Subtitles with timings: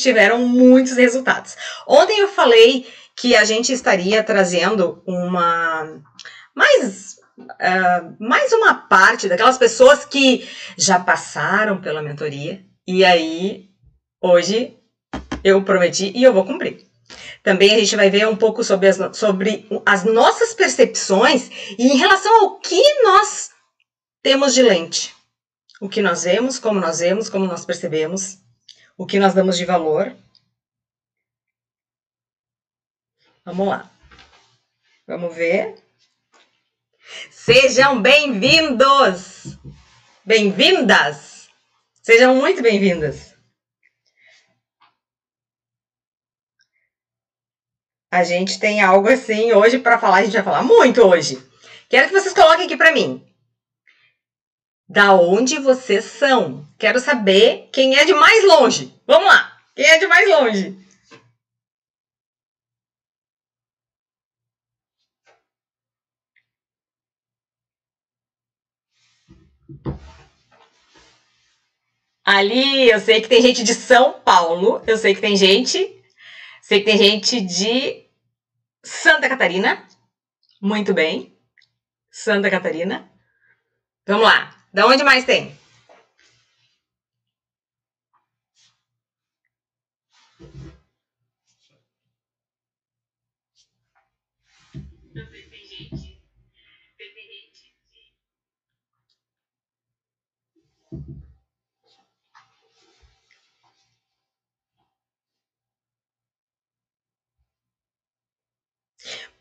[0.00, 1.56] tiveram muitos resultados.
[1.86, 2.86] Ontem eu falei
[3.16, 6.00] que a gente estaria trazendo uma
[6.54, 13.68] mais uh, mais uma parte daquelas pessoas que já passaram pela mentoria e aí
[14.20, 14.76] hoje
[15.44, 16.86] eu prometi e eu vou cumprir.
[17.42, 21.48] Também a gente vai ver um pouco sobre as, sobre as nossas percepções
[21.78, 23.50] e em relação ao que nós
[24.22, 25.14] temos de lente.
[25.80, 28.38] O que nós vemos, como nós vemos, como nós percebemos
[28.98, 30.14] o que nós damos de valor.
[33.44, 33.88] Vamos lá.
[35.06, 35.76] Vamos ver.
[37.30, 39.56] Sejam bem-vindos!
[40.24, 41.48] Bem-vindas!
[42.02, 43.34] Sejam muito bem-vindas!
[48.10, 51.38] A gente tem algo assim hoje para falar, a gente vai falar muito hoje.
[51.88, 53.24] Quero que vocês coloquem aqui para mim.
[54.88, 56.66] Da onde vocês são?
[56.78, 58.94] Quero saber quem é de mais longe.
[59.06, 59.60] Vamos lá.
[59.76, 60.76] Quem é de mais longe?
[72.24, 75.78] Ali, eu sei que tem gente de São Paulo, eu sei que tem gente,
[76.60, 78.06] sei que tem gente de
[78.84, 79.86] Santa Catarina.
[80.60, 81.34] Muito bem.
[82.10, 83.10] Santa Catarina.
[84.06, 84.57] Vamos lá.
[84.72, 85.56] Da onde mais tem?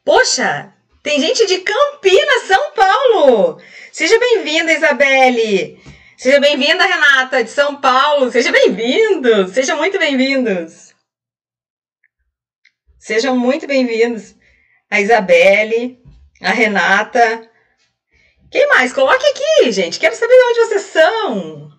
[0.03, 0.73] Poxa,
[1.07, 3.61] tem gente de Campinas, São Paulo.
[3.93, 5.81] Seja bem-vinda, Isabelle.
[6.17, 8.29] Seja bem-vinda, Renata, de São Paulo.
[8.29, 9.47] Seja bem-vindo.
[9.47, 10.93] Sejam muito bem-vindos.
[12.99, 14.35] Sejam muito bem-vindos.
[14.91, 15.97] A Isabelle,
[16.41, 17.49] a Renata.
[18.51, 18.91] Quem mais?
[18.91, 20.01] Coloque aqui, gente.
[20.01, 21.71] Quero saber de onde vocês são.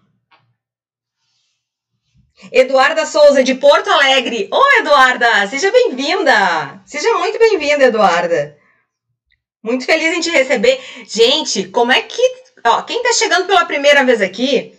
[2.51, 4.49] Eduarda Souza, de Porto Alegre.
[4.51, 5.47] Oi, Eduarda!
[5.49, 6.81] Seja bem-vinda!
[6.87, 8.58] Seja muito bem-vinda, Eduarda.
[9.69, 10.81] Muito feliz em te receber.
[11.07, 12.23] Gente, como é que.
[12.65, 14.73] Ó, quem tá chegando pela primeira vez aqui,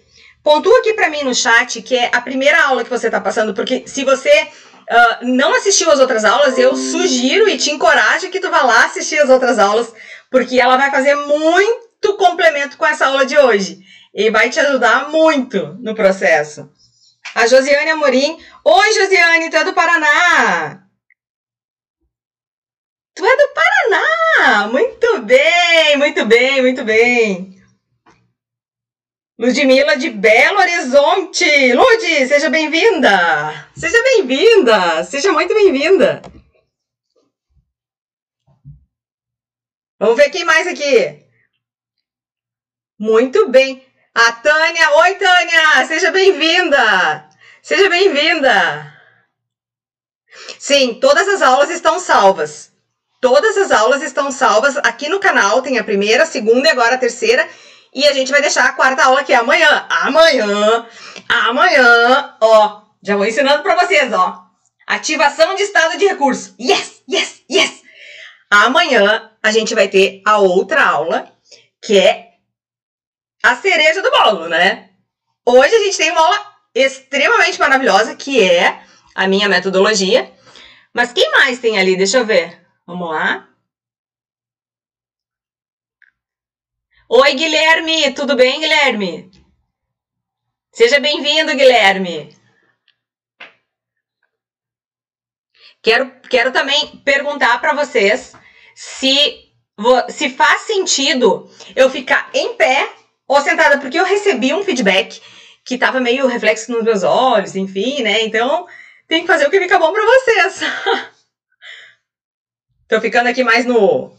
[0.43, 3.53] pontua aqui para mim no chat que é a primeira aula que você tá passando,
[3.53, 8.39] porque se você uh, não assistiu as outras aulas, eu sugiro e te encorajo que
[8.39, 9.93] tu vá lá assistir as outras aulas,
[10.31, 13.77] porque ela vai fazer muito complemento com essa aula de hoje.
[14.11, 16.67] E vai te ajudar muito no processo.
[17.35, 18.39] A Josiane Amorim.
[18.65, 20.88] Oi, Josiane, tu é do Paraná.
[23.19, 24.67] Tu é do Paraná!
[24.69, 27.61] Muito bem, muito bem, muito bem.
[29.37, 31.73] Ludmila de Belo Horizonte.
[31.73, 33.69] Lud, seja bem-vinda.
[33.75, 35.03] Seja bem-vinda.
[35.03, 36.21] Seja muito bem-vinda.
[39.99, 41.21] Vamos ver quem mais aqui.
[42.97, 43.85] Muito bem.
[44.15, 44.95] A Tânia.
[44.95, 45.85] Oi, Tânia.
[45.87, 47.29] Seja bem-vinda.
[47.61, 48.97] Seja bem-vinda.
[50.57, 52.68] Sim, todas as aulas estão salvas.
[53.21, 56.95] Todas as aulas estão salvas aqui no canal, tem a primeira, a segunda e agora
[56.95, 57.47] a terceira.
[57.93, 59.85] E a gente vai deixar a quarta aula que é amanhã.
[59.89, 60.87] Amanhã,
[61.27, 64.45] amanhã, ó, já vou ensinando para vocês, ó.
[64.87, 66.55] Ativação de estado de recurso.
[66.59, 67.81] Yes, yes, yes.
[68.49, 71.31] Amanhã a gente vai ter a outra aula,
[71.81, 72.29] que é
[73.43, 74.89] a cereja do bolo, né?
[75.45, 78.81] Hoje a gente tem uma aula extremamente maravilhosa, que é
[79.13, 80.31] a minha metodologia.
[80.93, 81.95] Mas quem mais tem ali?
[81.95, 82.58] Deixa eu ver.
[82.89, 83.47] Vamos lá.
[87.07, 89.29] Oi, Guilherme, tudo bem, Guilherme?
[90.71, 92.35] Seja bem-vindo, Guilherme.
[95.83, 98.33] Quero, quero também perguntar para vocês
[98.73, 99.53] se,
[100.09, 102.91] se faz sentido eu ficar em pé
[103.27, 105.21] ou sentada, porque eu recebi um feedback
[105.63, 108.23] que tava meio reflexo nos meus olhos, enfim, né?
[108.23, 108.65] Então,
[109.07, 110.61] tem que fazer o que fica bom para vocês.
[112.89, 114.11] Tô ficando aqui mais no.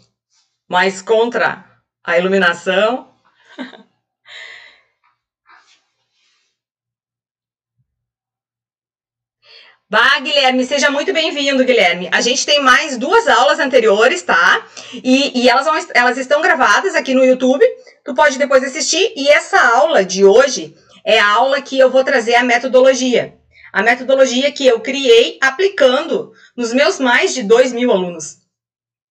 [0.69, 1.65] mais contra
[2.05, 3.11] a iluminação.
[9.93, 12.09] Bah, Guilherme, seja muito bem-vindo, Guilherme.
[12.13, 14.65] A gente tem mais duas aulas anteriores, tá?
[14.95, 17.67] E, e elas, vão, elas estão gravadas aqui no YouTube.
[18.05, 19.13] Tu pode depois assistir.
[19.17, 23.37] E essa aula de hoje é a aula que eu vou trazer a metodologia.
[23.73, 28.40] A metodologia que eu criei aplicando nos meus mais de 2 mil alunos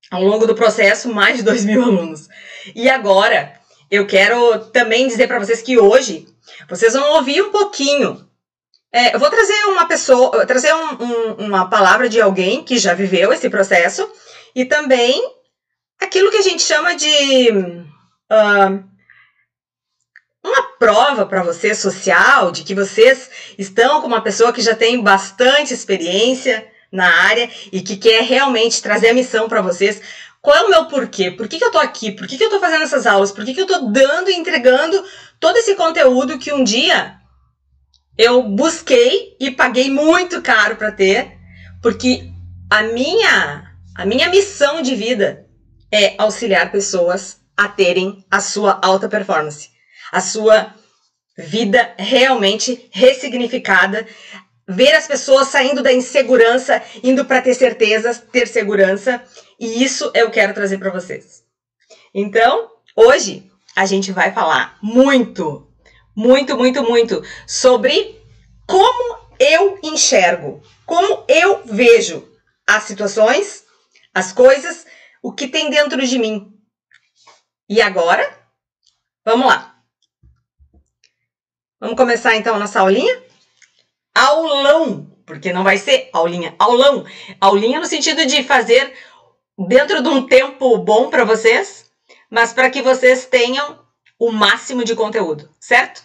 [0.10, 2.28] ao longo do processo, mais de 2 mil alunos.
[2.76, 3.54] E agora,
[3.90, 6.28] eu quero também dizer para vocês que hoje
[6.68, 8.28] vocês vão ouvir um pouquinho
[8.92, 12.94] É, eu vou trazer uma pessoa, trazer um, um, uma palavra de alguém que já
[12.94, 14.10] viveu esse processo
[14.56, 15.22] e também
[16.00, 18.84] aquilo que a gente chama de uh,
[20.44, 25.02] uma prova para você social de que vocês estão com uma pessoa que já tem
[25.04, 30.02] bastante experiência na área e que quer realmente trazer a missão para vocês.
[30.42, 31.32] Qual é o meu porquê?
[31.32, 32.12] Por que, que eu tô aqui?
[32.12, 33.32] Por que, que eu tô fazendo essas aulas?
[33.32, 35.04] Por que, que eu tô dando e entregando
[35.40, 37.20] todo esse conteúdo que um dia
[38.18, 41.38] eu busquei e paguei muito caro para ter,
[41.82, 42.30] porque
[42.70, 43.66] a minha
[43.96, 45.46] a minha missão de vida
[45.92, 49.70] é auxiliar pessoas a terem a sua alta performance,
[50.12, 50.74] a sua
[51.38, 54.08] vida realmente ressignificada,
[54.70, 59.22] ver as pessoas saindo da insegurança, indo para ter certeza, ter segurança,
[59.60, 61.44] e isso eu quero trazer para vocês.
[62.14, 65.70] Então, hoje a gente vai falar muito
[66.20, 68.22] muito, muito, muito sobre
[68.68, 72.28] como eu enxergo, como eu vejo
[72.68, 73.64] as situações,
[74.14, 74.86] as coisas,
[75.24, 76.52] o que tem dentro de mim.
[77.70, 78.38] E agora,
[79.24, 79.82] vamos lá.
[81.80, 83.24] Vamos começar então a nossa aulinha?
[84.16, 87.06] Aulão, porque não vai ser aulinha, aulão.
[87.40, 88.94] Aulinha no sentido de fazer
[89.68, 91.86] dentro de um tempo bom para vocês,
[92.30, 93.80] mas para que vocês tenham
[94.20, 96.04] o máximo de conteúdo, certo?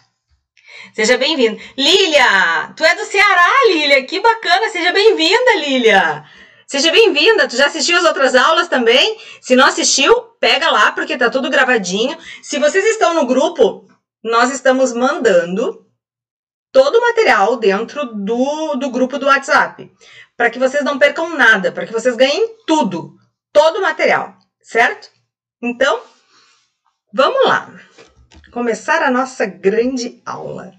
[0.93, 1.59] Seja bem-vindo.
[1.77, 6.23] Lília, tu é do Ceará, Lília, que bacana, seja bem-vinda, Lília.
[6.67, 7.47] Seja bem-vinda.
[7.47, 9.17] Tu já assistiu as outras aulas também?
[9.41, 12.17] Se não assistiu, pega lá porque tá tudo gravadinho.
[12.41, 13.85] Se vocês estão no grupo,
[14.23, 15.84] nós estamos mandando
[16.75, 19.89] todo o material dentro do, do grupo do WhatsApp,
[20.35, 23.15] para que vocês não percam nada, para que vocês ganhem tudo,
[23.53, 25.09] todo o material, certo?
[25.61, 26.03] Então,
[27.13, 27.73] vamos lá
[28.51, 30.73] começar a nossa grande aula.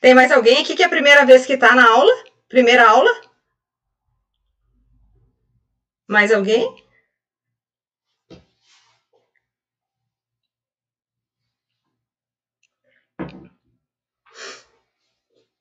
[0.00, 2.24] Tem mais alguém aqui que é a primeira vez que está na aula?
[2.48, 3.10] Primeira aula?
[6.08, 6.66] Mais alguém?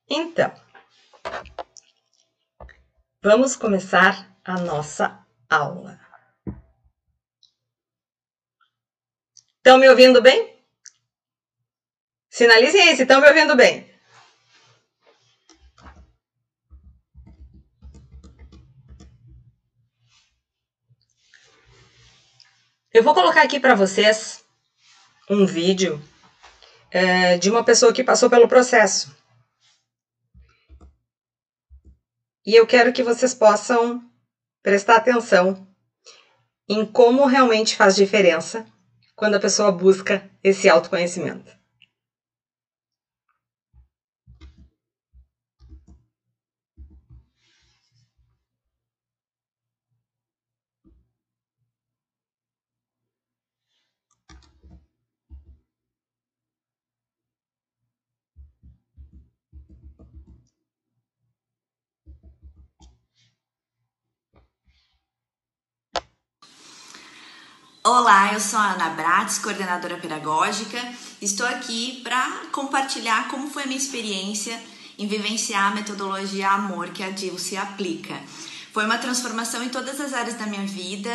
[0.07, 0.54] Então,
[3.24, 6.00] vamos começar a nossa aula.
[9.57, 10.63] Estão me ouvindo bem?
[12.30, 13.92] Sinalizem aí se estão me ouvindo bem.
[22.94, 24.46] Eu vou colocar aqui para vocês
[25.28, 26.00] um vídeo
[26.92, 29.25] é, de uma pessoa que passou pelo processo.
[32.45, 34.03] E eu quero que vocês possam
[34.62, 35.68] prestar atenção
[36.69, 38.65] em como realmente faz diferença
[39.15, 41.55] quando a pessoa busca esse autoconhecimento.
[67.88, 70.84] Olá, eu sou a Ana Bratis, coordenadora pedagógica.
[71.22, 74.60] Estou aqui para compartilhar como foi a minha experiência
[74.98, 78.19] em vivenciar a metodologia Amor que a Dilce aplica.
[78.74, 81.12] Foi uma transformação em todas as áreas da minha vida.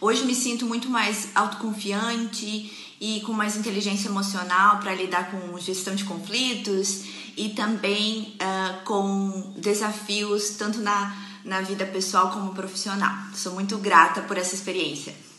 [0.00, 5.96] Hoje me sinto muito mais autoconfiante e com mais inteligência emocional para lidar com gestão
[5.96, 7.02] de conflitos
[7.36, 13.12] e também uh, com desafios tanto na, na vida pessoal como profissional.
[13.34, 15.31] Sou muito grata por essa experiência.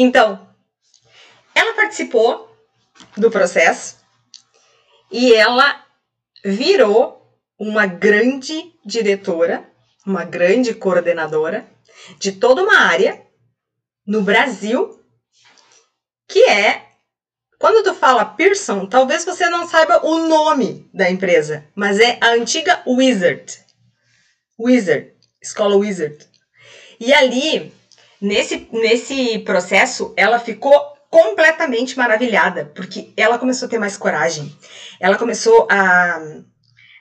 [0.00, 0.48] Então,
[1.52, 2.56] ela participou
[3.16, 3.96] do processo
[5.10, 5.84] e ela
[6.44, 9.68] virou uma grande diretora,
[10.06, 11.68] uma grande coordenadora
[12.16, 13.26] de toda uma área
[14.06, 15.02] no Brasil,
[16.28, 16.86] que é
[17.58, 22.28] quando tu fala Pearson, talvez você não saiba o nome da empresa, mas é a
[22.34, 23.52] antiga Wizard.
[24.56, 25.12] Wizard,
[25.42, 26.24] escola Wizard.
[27.00, 27.76] E ali
[28.20, 30.72] Nesse, nesse processo, ela ficou
[31.10, 34.54] completamente maravilhada, porque ela começou a ter mais coragem.
[35.00, 36.20] Ela começou a,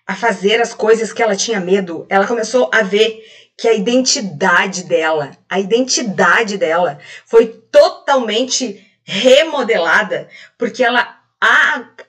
[0.06, 2.06] a fazer as coisas que ela tinha medo.
[2.10, 3.24] Ela começou a ver
[3.58, 11.18] que a identidade dela, a identidade dela foi totalmente remodelada, porque ela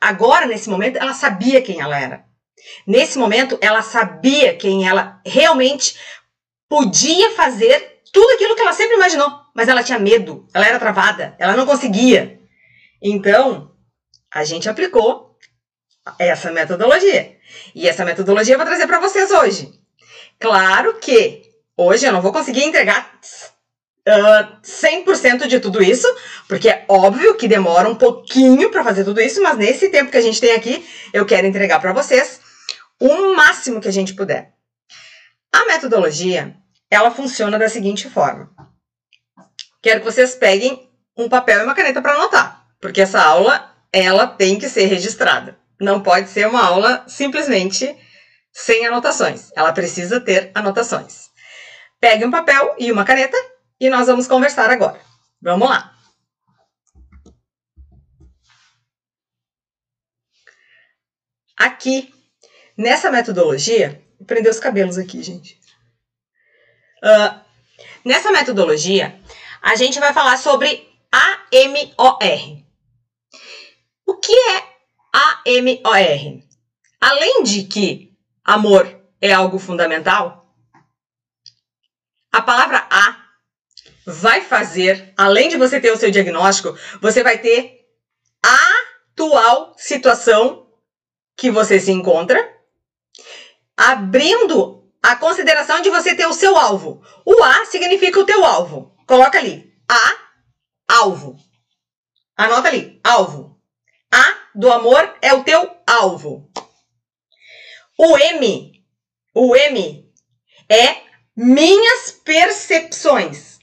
[0.01, 2.25] agora, nesse momento, ela sabia quem ela era.
[2.87, 5.97] Nesse momento, ela sabia quem ela realmente
[6.69, 11.35] podia fazer tudo aquilo que ela sempre imaginou, mas ela tinha medo, ela era travada,
[11.39, 12.41] ela não conseguia.
[13.03, 13.73] Então,
[14.33, 15.37] a gente aplicou
[16.19, 17.37] essa metodologia.
[17.75, 19.73] E essa metodologia eu vou trazer para vocês hoje.
[20.39, 21.43] Claro que
[21.77, 23.19] hoje eu não vou conseguir entregar
[24.09, 26.07] uh, 100% de tudo isso,
[26.47, 30.17] porque é óbvio que demora um pouquinho para fazer tudo isso, mas nesse tempo que
[30.17, 32.41] a gente tem aqui, eu quero entregar para vocês
[33.01, 34.53] o máximo que a gente puder.
[35.53, 36.55] A metodologia,
[36.91, 38.51] ela funciona da seguinte forma.
[39.83, 44.27] Quero que vocês peguem um papel e uma caneta para anotar, porque essa aula ela
[44.27, 45.59] tem que ser registrada.
[45.81, 47.97] Não pode ser uma aula simplesmente
[48.53, 49.51] sem anotações.
[49.55, 51.31] Ela precisa ter anotações.
[52.01, 53.37] Pegue um papel e uma caneta
[53.81, 55.01] e nós vamos conversar agora.
[55.41, 55.95] Vamos lá.
[61.57, 62.15] Aqui,
[62.77, 65.58] nessa metodologia, prender os cabelos aqui, gente.
[67.03, 67.41] Uh,
[68.05, 69.21] nessa metodologia,
[69.63, 72.63] a gente vai falar sobre AMOR.
[74.07, 74.65] O que é
[75.13, 76.43] AMOR?
[77.01, 78.13] Além de que
[78.45, 80.53] amor é algo fundamental,
[82.33, 83.29] a palavra A
[84.05, 87.87] vai fazer, além de você ter o seu diagnóstico, você vai ter
[88.45, 88.59] a
[89.13, 90.67] atual situação
[91.37, 92.39] que você se encontra,
[93.77, 97.03] abrindo a consideração de você ter o seu alvo.
[97.25, 98.95] O A significa o teu alvo.
[99.07, 99.73] Coloca ali.
[99.89, 100.17] A,
[100.87, 101.35] alvo.
[102.37, 103.59] Anota ali, alvo.
[104.13, 106.51] A do amor é o teu alvo.
[107.99, 108.85] O M,
[109.35, 110.13] o M
[110.69, 110.97] é
[111.35, 113.59] minhas percepções.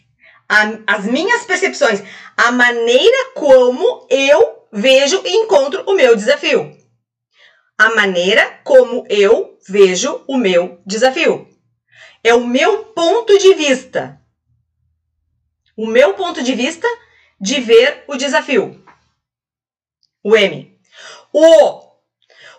[0.49, 2.01] A, as minhas percepções,
[2.35, 6.75] a maneira como eu vejo e encontro o meu desafio.
[7.77, 11.47] A maneira como eu vejo o meu desafio.
[12.23, 14.21] É o meu ponto de vista.
[15.75, 16.87] O meu ponto de vista
[17.39, 18.83] de ver o desafio.
[20.23, 20.79] O M.
[21.33, 21.81] O.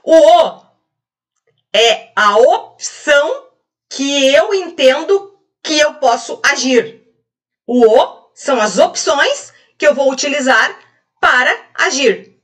[0.05, 0.67] O O
[1.73, 3.49] é a opção
[3.89, 7.03] que eu entendo que eu posso agir.
[7.67, 10.79] O O são as opções que eu vou utilizar
[11.21, 12.41] para agir.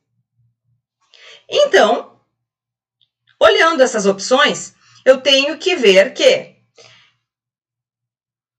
[1.49, 2.12] Então,
[3.43, 4.73] olhando essas opções,
[5.05, 6.55] eu tenho que ver que,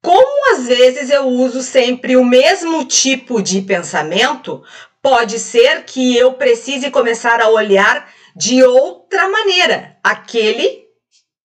[0.02, 4.62] como às vezes eu uso sempre o mesmo tipo de pensamento,
[5.02, 10.84] pode ser que eu precise começar a olhar de outra maneira aquele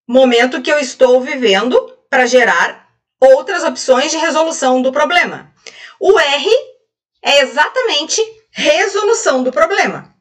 [0.07, 2.88] momento que eu estou vivendo para gerar
[3.21, 5.52] outras opções de resolução do problema.
[6.00, 6.50] O R
[7.23, 10.12] é exatamente resolução do problema.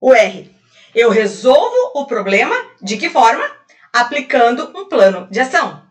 [0.00, 0.53] O R,
[0.94, 3.44] eu resolvo o problema de que forma?
[3.92, 5.82] Aplicando um plano de ação.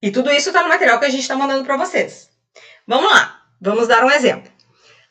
[0.00, 2.28] E tudo isso está no material que a gente está mandando para vocês.
[2.86, 4.50] Vamos lá, vamos dar um exemplo.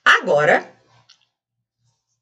[0.03, 0.73] Agora,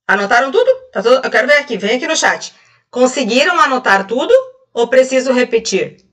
[0.08, 0.72] anotaram tudo?
[0.91, 1.22] Tá tudo?
[1.24, 2.53] Eu quero ver aqui, vem aqui no chat.
[2.91, 4.34] Conseguiram anotar tudo
[4.74, 6.08] ou preciso repetir?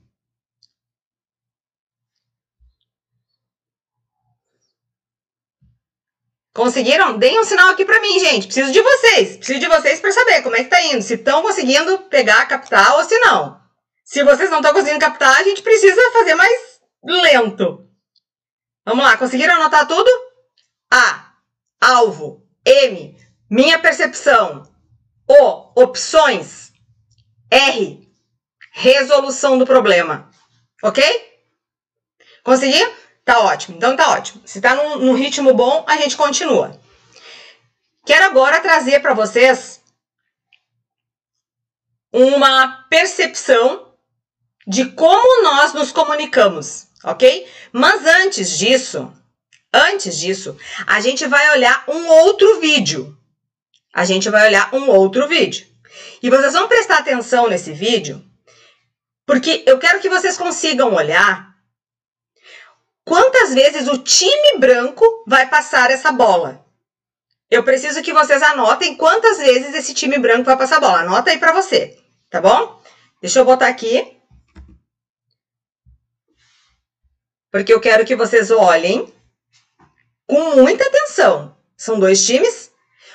[6.57, 7.19] Conseguiram?
[7.19, 8.47] Deem um sinal aqui para mim, gente.
[8.47, 9.37] Preciso de vocês.
[9.37, 11.03] Preciso de vocês para saber como é que tá indo.
[11.03, 13.61] Se estão conseguindo pegar, captar ou se não.
[14.03, 17.87] Se vocês não estão conseguindo captar, a gente precisa fazer mais lento.
[18.83, 20.09] Vamos lá, conseguiram anotar tudo?
[20.91, 21.31] A
[21.79, 23.15] alvo, M,
[23.47, 24.63] minha percepção,
[25.27, 26.71] O, opções,
[27.51, 28.11] R,
[28.71, 30.31] resolução do problema.
[30.81, 31.03] Ok?
[32.43, 32.83] Consegui?
[33.27, 33.75] Tá ótimo.
[33.75, 34.41] Então tá ótimo.
[34.45, 36.79] Se tá num, num ritmo bom, a gente continua.
[38.05, 39.81] Quero agora trazer para vocês
[42.09, 43.91] uma percepção
[44.65, 47.45] de como nós nos comunicamos, ok?
[47.73, 49.13] Mas antes disso,
[49.73, 53.17] Antes disso, a gente vai olhar um outro vídeo.
[53.93, 55.67] A gente vai olhar um outro vídeo.
[56.23, 58.23] E vocês vão prestar atenção nesse vídeo,
[59.25, 61.56] porque eu quero que vocês consigam olhar
[63.07, 66.65] quantas vezes o time branco vai passar essa bola.
[67.49, 70.99] Eu preciso que vocês anotem quantas vezes esse time branco vai passar a bola.
[70.99, 71.97] Anota aí para você,
[72.29, 72.81] tá bom?
[73.21, 74.17] Deixa eu botar aqui.
[77.49, 79.11] Porque eu quero que vocês olhem
[80.27, 81.55] com muita atenção.
[81.77, 82.69] São dois times.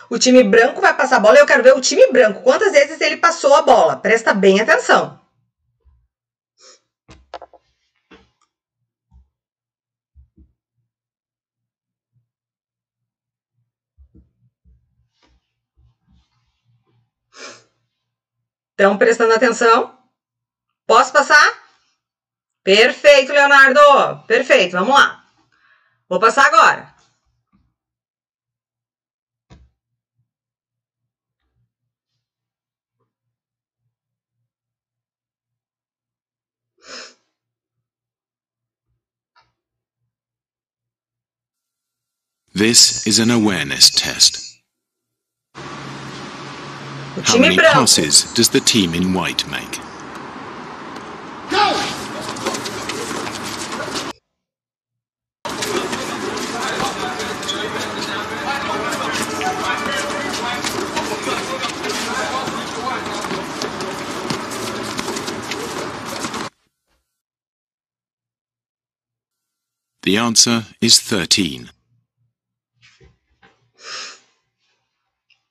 [0.09, 2.43] O time branco vai passar a bola eu quero ver o time branco.
[2.43, 3.97] Quantas vezes ele passou a bola?
[3.97, 5.22] Presta bem atenção.
[18.73, 19.99] Estão prestando atenção?
[20.87, 21.63] Posso passar?
[22.65, 24.25] Perfeito, Leonardo.
[24.27, 25.25] Perfeito, vamos lá.
[26.09, 26.93] Vou passar agora.
[42.55, 44.52] This is an awareness test.
[47.25, 49.81] How many passes does the team in white make?
[70.03, 71.71] The answer is 13.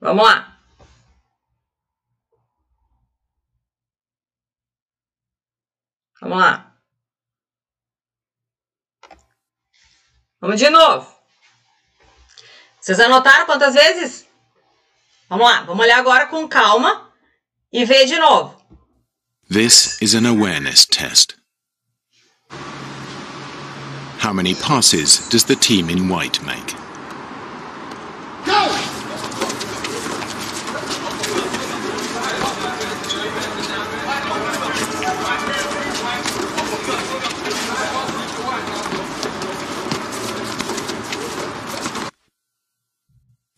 [0.01, 0.60] Vamos lá.
[6.21, 6.75] Vamos lá.
[10.39, 11.11] Vamos de novo.
[12.79, 14.27] Vocês anotaram quantas vezes?
[15.29, 17.11] Vamos lá, vamos olhar agora com calma
[17.71, 18.59] e ver de novo.
[19.49, 21.35] This is an awareness test.
[24.23, 26.75] How many passes does the team in white make?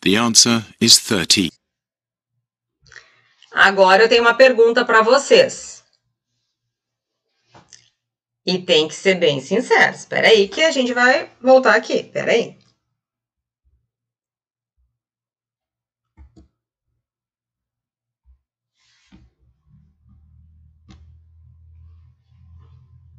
[0.04, 1.50] The answer is 13.
[3.54, 5.82] Agora eu tenho uma pergunta para vocês.
[8.46, 9.96] E tem que ser bem sincero.
[9.96, 11.94] Espera aí que a gente vai voltar aqui.
[11.94, 12.60] Espera aí.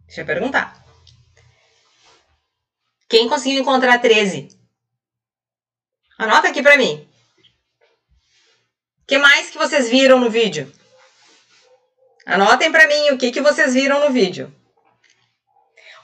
[0.06, 0.84] Deixa eu perguntar.
[3.08, 4.53] Quem conseguiu encontrar 13?
[6.18, 7.08] Anota aqui para mim.
[9.02, 10.72] O que mais que vocês viram no vídeo?
[12.24, 14.54] Anotem para mim o que, que vocês viram no vídeo.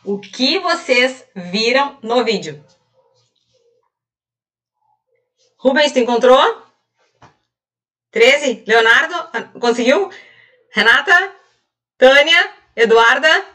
[0.05, 2.65] O que vocês viram no vídeo?
[5.57, 6.67] Rubens, tu encontrou?
[8.11, 8.65] 13?
[8.67, 9.59] Leonardo?
[9.61, 10.11] Conseguiu?
[10.73, 11.35] Renata?
[11.97, 12.55] Tânia?
[12.75, 13.47] Eduarda?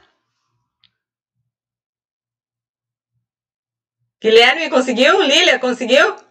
[4.22, 5.22] Guilherme conseguiu?
[5.22, 6.24] Lília conseguiu?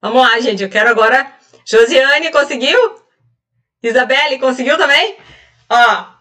[0.00, 0.62] Vamos lá, gente.
[0.62, 1.34] Eu quero agora.
[1.64, 2.78] Josiane conseguiu?
[3.82, 5.16] Isabelle conseguiu também?
[5.68, 6.16] Ó.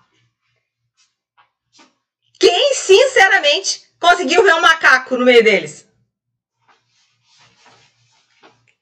[2.40, 5.88] Quem, sinceramente, conseguiu ver um macaco no meio deles?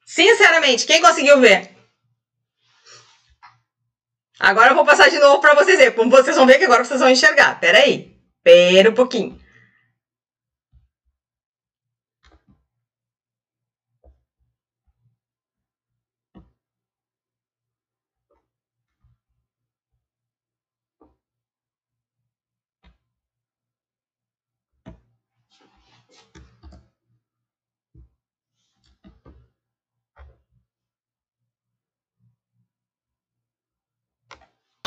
[0.05, 1.75] Sinceramente, quem conseguiu ver?
[4.39, 5.93] Agora eu vou passar de novo para vocês verem.
[5.93, 7.59] Como vocês vão ver que agora vocês vão enxergar.
[7.59, 8.15] Pera aí.
[8.43, 9.42] Pera um pouquinho.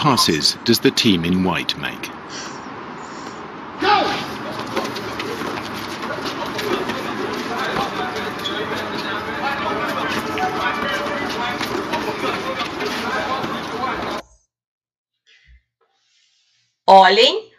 [0.06, 2.12] Passes does the team in white make?
[16.86, 17.50] Olhem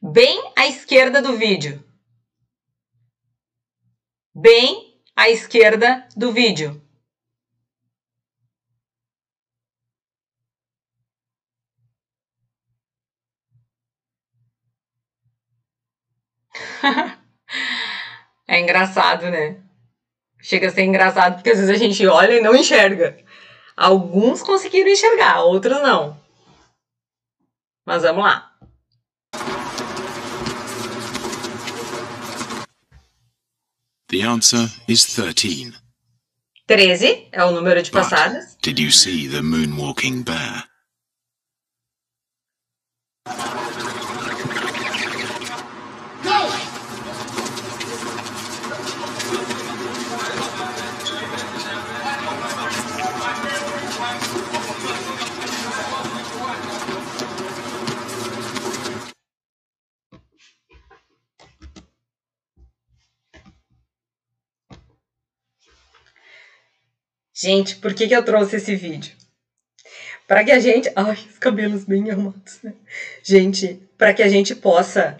[0.00, 1.84] bem à esquerda do vídeo.
[4.34, 6.85] Bem à esquerda do vídeo.
[18.48, 19.60] é engraçado, né?
[20.40, 23.18] Chega a ser engraçado porque às vezes a gente olha e não enxerga.
[23.76, 26.18] Alguns conseguiram enxergar, outros não.
[27.84, 28.52] Mas vamos lá.
[34.08, 35.74] The answer is 13.
[36.66, 38.54] 13 é o número de passadas.
[38.54, 40.68] But did you see the moonwalking bear?
[67.46, 69.12] Gente, por que, que eu trouxe esse vídeo?
[70.26, 70.90] Para que a gente.
[70.96, 72.72] Ai, os cabelos bem arrumados, né?
[73.22, 75.16] Gente, para que a gente possa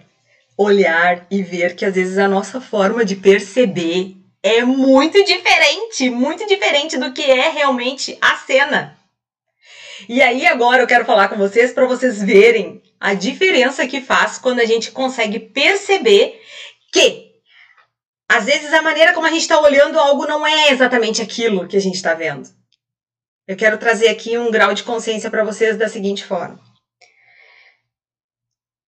[0.57, 6.45] olhar e ver que às vezes a nossa forma de perceber é muito diferente, muito
[6.45, 8.99] diferente do que é realmente a cena.
[10.09, 14.37] E aí agora eu quero falar com vocês para vocês verem a diferença que faz
[14.37, 16.41] quando a gente consegue perceber
[16.91, 17.26] que
[18.29, 21.77] às vezes a maneira como a gente está olhando algo não é exatamente aquilo que
[21.77, 22.49] a gente está vendo.
[23.47, 26.59] Eu quero trazer aqui um grau de consciência para vocês da seguinte forma.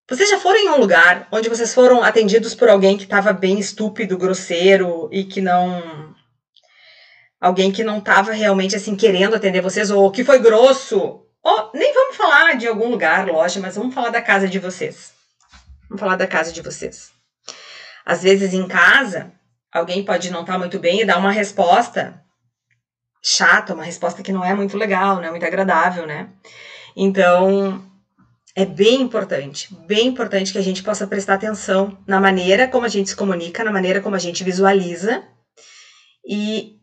[0.10, 3.60] Vocês já foram em um lugar onde vocês foram atendidos por alguém que estava bem
[3.60, 6.14] estúpido, grosseiro e que não.
[7.40, 11.24] Alguém que não estava realmente assim querendo atender vocês, ou que foi grosso.
[11.42, 15.14] Ou nem vamos falar de algum lugar, loja, mas vamos falar da casa de vocês.
[15.88, 17.19] Vamos falar da casa de vocês.
[18.06, 19.32] Às vezes em casa,
[19.72, 22.22] alguém pode não estar tá muito bem e dar uma resposta
[23.22, 26.30] chata, uma resposta que não é muito legal, não é muito agradável, né?
[26.96, 27.84] Então,
[28.56, 32.90] é bem importante, bem importante que a gente possa prestar atenção na maneira como a
[32.90, 35.24] gente se comunica, na maneira como a gente visualiza
[36.28, 36.78] e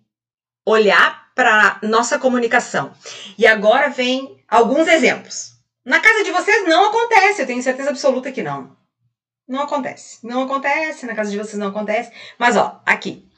[0.64, 2.92] olhar para nossa comunicação.
[3.37, 5.52] E agora vem alguns exemplos.
[5.85, 8.76] Na casa de vocês não acontece, eu tenho certeza absoluta que não.
[9.49, 10.27] Não acontece.
[10.27, 12.13] Não acontece, na casa de vocês não acontece.
[12.39, 13.29] Mas ó, aqui.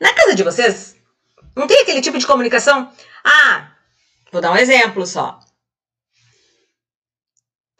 [0.00, 0.96] Na casa de vocês,
[1.56, 2.92] não tem aquele tipo de comunicação?
[3.24, 3.72] Ah,
[4.32, 5.40] vou dar um exemplo só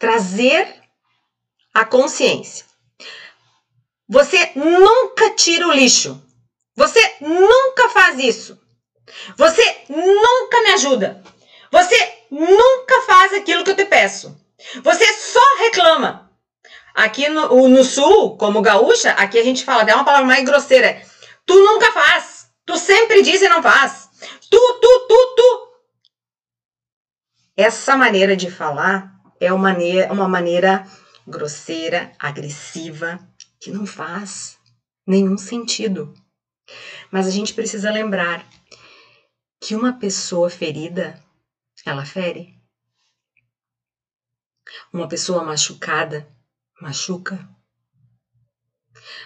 [0.01, 0.81] trazer
[1.71, 2.65] a consciência.
[4.09, 6.19] Você nunca tira o lixo.
[6.75, 8.59] Você nunca faz isso.
[9.37, 11.23] Você nunca me ajuda.
[11.71, 14.35] Você nunca faz aquilo que eu te peço.
[14.83, 16.30] Você só reclama.
[16.93, 21.01] Aqui no, no sul, como gaúcha, aqui a gente fala, dá uma palavra mais grosseira.
[21.45, 22.51] Tu nunca faz.
[22.65, 24.09] Tu sempre diz e não faz.
[24.49, 25.71] Tu, tu, tu, tu.
[27.55, 30.85] Essa maneira de falar é uma maneira, uma maneira
[31.27, 33.19] grosseira, agressiva,
[33.59, 34.57] que não faz
[35.05, 36.13] nenhum sentido.
[37.11, 38.45] Mas a gente precisa lembrar
[39.59, 41.21] que uma pessoa ferida,
[41.85, 42.59] ela fere.
[44.93, 46.27] Uma pessoa machucada,
[46.81, 47.47] machuca.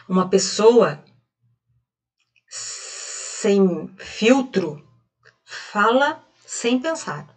[0.08, 1.04] Uma pessoa
[2.48, 4.86] sem filtro
[5.44, 7.34] fala sem pensar.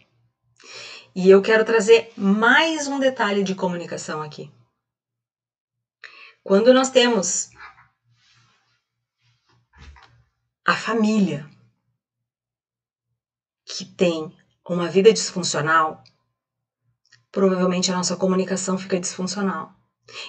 [1.14, 4.52] E eu quero trazer mais um detalhe de comunicação aqui.
[6.42, 7.50] Quando nós temos
[10.64, 11.48] a família
[13.64, 14.36] que tem
[14.68, 16.02] uma vida disfuncional,
[17.30, 19.77] provavelmente a nossa comunicação fica disfuncional.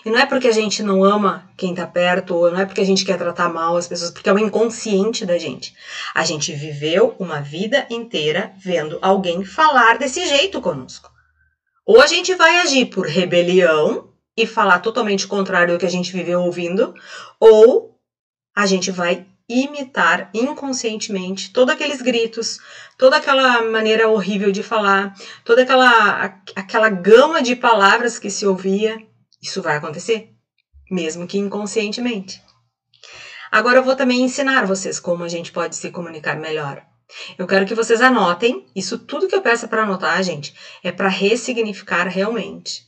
[0.05, 2.81] E não é porque a gente não ama quem tá perto, ou não é porque
[2.81, 5.73] a gente quer tratar mal as pessoas, porque é o inconsciente da gente.
[6.13, 11.09] A gente viveu uma vida inteira vendo alguém falar desse jeito conosco.
[11.85, 16.11] Ou a gente vai agir por rebelião e falar totalmente contrário do que a gente
[16.11, 16.93] viveu ouvindo,
[17.39, 17.97] ou
[18.55, 22.59] a gente vai imitar inconscientemente todos aqueles gritos,
[22.97, 29.08] toda aquela maneira horrível de falar, toda aquela, aquela gama de palavras que se ouvia
[29.41, 30.29] isso vai acontecer,
[30.89, 32.41] mesmo que inconscientemente.
[33.51, 36.85] Agora eu vou também ensinar vocês como a gente pode se comunicar melhor.
[37.37, 41.07] Eu quero que vocês anotem, isso tudo que eu peço para anotar, gente, é para
[41.07, 42.83] ressignificar realmente.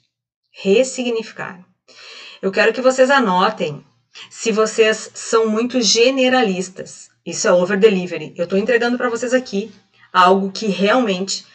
[0.51, 1.65] Ressignificar.
[2.41, 3.83] Eu quero que vocês anotem
[4.29, 7.09] se vocês são muito generalistas.
[7.25, 8.33] Isso é over delivery.
[8.37, 9.71] Eu estou entregando para vocês aqui
[10.13, 11.45] algo que realmente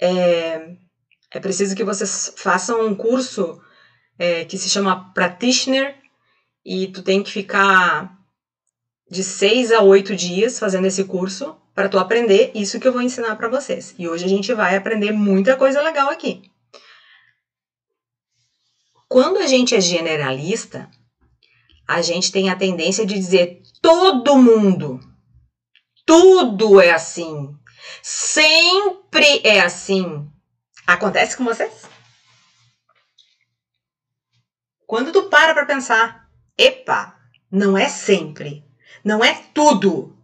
[0.00, 0.76] é,
[1.30, 3.60] é preciso que vocês façam um curso
[4.18, 5.96] é, que se chama Practitioner
[6.64, 8.18] e tu tem que ficar
[9.10, 13.02] de seis a oito dias fazendo esse curso para tu aprender isso que eu vou
[13.02, 13.94] ensinar para vocês.
[13.98, 16.42] E hoje a gente vai aprender muita coisa legal aqui.
[19.08, 20.88] Quando a gente é generalista,
[21.86, 24.98] a gente tem a tendência de dizer todo mundo,
[26.06, 27.54] tudo é assim,
[28.02, 30.26] sempre é assim.
[30.86, 31.93] Acontece com vocês?
[34.86, 37.18] Quando tu para para pensar, epa,
[37.50, 38.64] não é sempre,
[39.04, 40.16] não é tudo,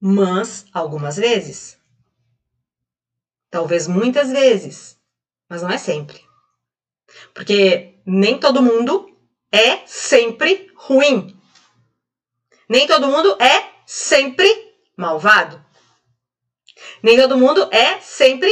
[0.00, 1.78] mas algumas vezes.
[3.50, 4.98] Talvez muitas vezes,
[5.48, 6.24] mas não é sempre.
[7.34, 9.18] Porque nem todo mundo
[9.50, 11.36] é sempre ruim.
[12.68, 14.46] Nem todo mundo é sempre
[14.96, 15.64] malvado.
[17.02, 18.50] Nem todo mundo é sempre,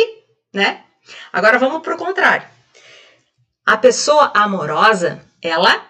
[0.53, 0.85] né?
[1.33, 2.58] Agora vamos para o contrário.
[3.69, 5.87] A pessoa amorosa, ela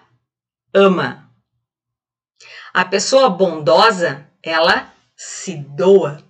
[0.74, 1.32] ama.
[2.74, 6.20] A pessoa bondosa, ela se doa.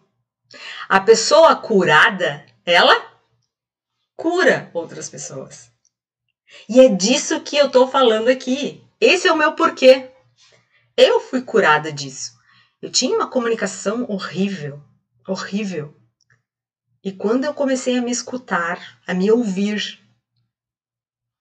[0.90, 2.94] A pessoa curada, ela
[4.14, 5.72] cura outras pessoas.
[6.68, 8.86] E é disso que eu tô falando aqui.
[9.00, 10.10] Esse é o meu porquê.
[10.94, 12.38] Eu fui curada disso.
[12.82, 14.82] Eu tinha uma comunicação horrível,
[15.26, 15.96] horrível.
[17.02, 19.97] E quando eu comecei a me escutar, a me ouvir,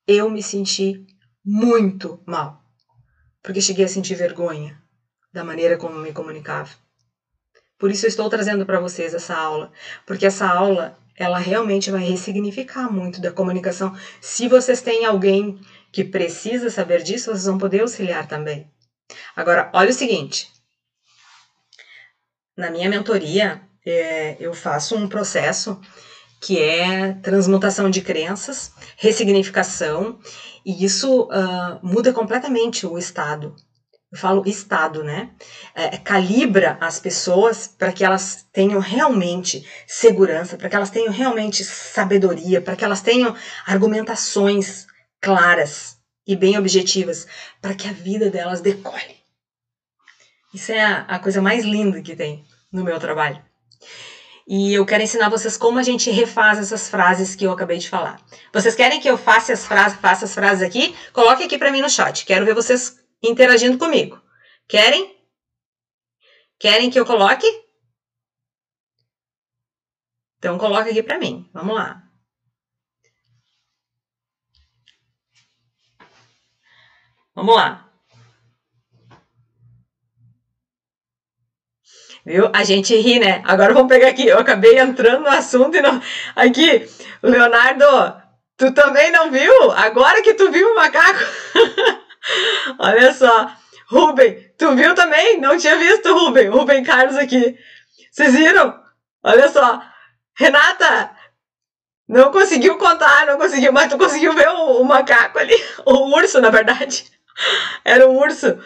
[0.08, 1.06] eu me senti
[1.44, 2.64] muito mal.
[3.44, 4.82] Porque cheguei a sentir vergonha
[5.32, 6.70] da maneira como me comunicava.
[7.78, 9.72] Por isso eu estou trazendo para vocês essa aula,
[10.06, 13.96] porque essa aula ela realmente vai ressignificar muito da comunicação.
[14.22, 15.60] Se vocês têm alguém
[15.92, 18.72] que precisa saber disso, vocês vão poder auxiliar também.
[19.36, 20.52] Agora, olha o seguinte:
[22.56, 25.80] na minha mentoria, é, eu faço um processo
[26.40, 30.20] que é transmutação de crenças, ressignificação,
[30.66, 33.56] e isso uh, muda completamente o estado
[34.12, 35.32] eu falo Estado, né?
[35.76, 41.12] É, é, calibra as pessoas para que elas tenham realmente segurança, para que elas tenham
[41.12, 44.86] realmente sabedoria, para que elas tenham argumentações
[45.20, 47.28] claras e bem objetivas,
[47.62, 49.18] para que a vida delas decole.
[50.54, 53.42] Isso é a, a coisa mais linda que tem no meu trabalho.
[54.48, 57.90] E eu quero ensinar vocês como a gente refaz essas frases que eu acabei de
[57.90, 58.22] falar.
[58.54, 60.96] Vocês querem que eu faça as frases, faça as frases aqui?
[61.12, 62.26] Coloque aqui para mim no chat.
[62.26, 64.22] Quero ver vocês interagindo comigo.
[64.66, 65.18] Querem?
[66.58, 67.46] Querem que eu coloque?
[70.38, 71.50] Então coloca aqui para mim.
[71.54, 72.04] Vamos lá.
[77.36, 77.87] Vamos lá.
[82.28, 82.50] Viu?
[82.52, 83.42] A gente ri, né?
[83.46, 84.28] Agora vamos pegar aqui.
[84.28, 86.02] Eu acabei entrando no assunto e não.
[86.36, 86.86] Aqui,
[87.24, 87.86] Leonardo,
[88.58, 89.72] tu também não viu?
[89.72, 91.24] Agora que tu viu o macaco.
[92.80, 93.50] Olha só.
[93.90, 95.40] Rubem, tu viu também?
[95.40, 96.50] Não tinha visto, Rubem.
[96.50, 97.58] Rubem Carlos aqui.
[98.12, 98.78] Vocês viram?
[99.24, 99.82] Olha só.
[100.38, 101.12] Renata,
[102.10, 105.56] não conseguiu contar, não conseguiu, mas tu conseguiu ver o, o macaco ali.
[105.86, 107.06] O urso, na verdade.
[107.86, 108.60] Era um urso.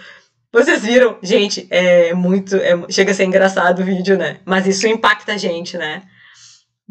[0.52, 1.18] Vocês viram?
[1.22, 2.56] Gente, é muito.
[2.58, 4.40] É, chega a ser engraçado o vídeo, né?
[4.46, 6.04] Mas isso impacta a gente, né?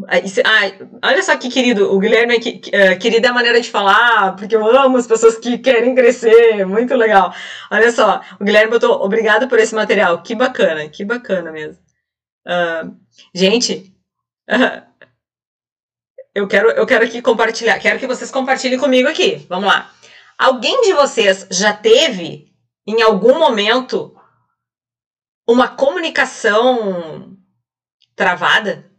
[0.09, 4.35] Ah, olha só que querido, o Guilherme, que, uh, querida é a maneira de falar,
[4.37, 7.35] porque eu amo as pessoas que querem crescer, muito legal.
[7.70, 11.83] Olha só, o Guilherme botou, obrigado por esse material, que bacana, que bacana mesmo.
[12.46, 12.96] Uh,
[13.35, 13.94] gente,
[14.49, 14.83] uh,
[16.35, 19.90] eu, quero, eu quero aqui compartilhar, quero que vocês compartilhem comigo aqui, vamos lá.
[20.38, 22.50] Alguém de vocês já teve,
[22.90, 24.14] em algum momento,
[25.46, 27.37] uma comunicação
[28.14, 28.90] travada?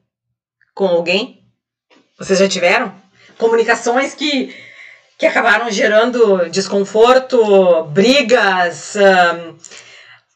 [0.73, 1.45] com alguém?
[2.17, 2.93] Vocês já tiveram?
[3.37, 4.55] Comunicações que,
[5.17, 8.95] que acabaram gerando desconforto, brigas,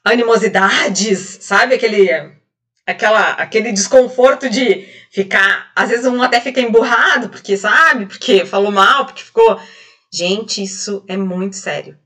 [0.03, 1.75] animosidades, sabe?
[1.75, 2.09] Aquele,
[2.85, 5.71] aquela, aquele desconforto de ficar.
[5.75, 8.05] Às vezes um até fica emburrado, porque, sabe?
[8.05, 9.59] Porque falou mal, porque ficou.
[10.13, 11.97] Gente, isso é muito sério.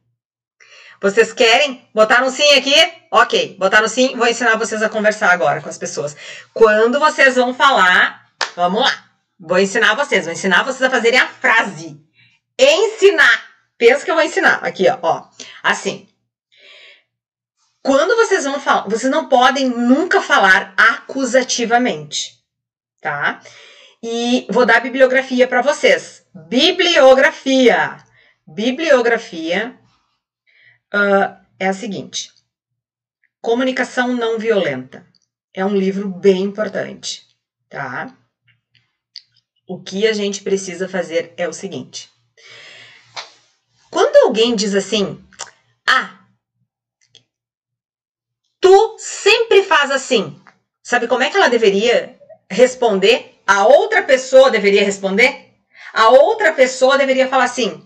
[1.02, 1.88] Vocês querem?
[1.94, 2.76] Botaram sim aqui?
[3.10, 4.16] Ok, botaram sim.
[4.18, 6.16] Vou ensinar vocês a conversar agora com as pessoas.
[6.54, 9.06] Quando vocês vão falar, vamos lá.
[9.40, 11.98] Vou ensinar vocês, vou ensinar vocês a fazerem a frase.
[12.60, 13.46] Ensinar.
[13.78, 14.60] Pensa que eu vou ensinar.
[14.62, 15.24] Aqui, ó.
[15.64, 16.10] Assim.
[17.82, 22.34] Quando vocês vão falar, vocês não podem nunca falar acusativamente,
[23.02, 23.40] tá?
[24.04, 26.26] E vou dar bibliografia para vocês.
[26.34, 27.98] Bibliografia.
[28.46, 29.80] Bibliografia
[30.94, 32.32] uh, é a seguinte:
[33.42, 35.08] Comunicação Não Violenta.
[35.54, 37.26] É um livro bem importante,
[37.68, 38.16] tá?
[39.68, 42.10] O que a gente precisa fazer é o seguinte:
[43.90, 45.24] quando alguém diz assim,
[45.88, 46.20] ah,
[48.62, 50.40] tu sempre faz assim,
[50.84, 53.42] sabe como é que ela deveria responder?
[53.46, 55.56] A outra pessoa deveria responder?
[55.92, 57.84] A outra pessoa deveria falar assim: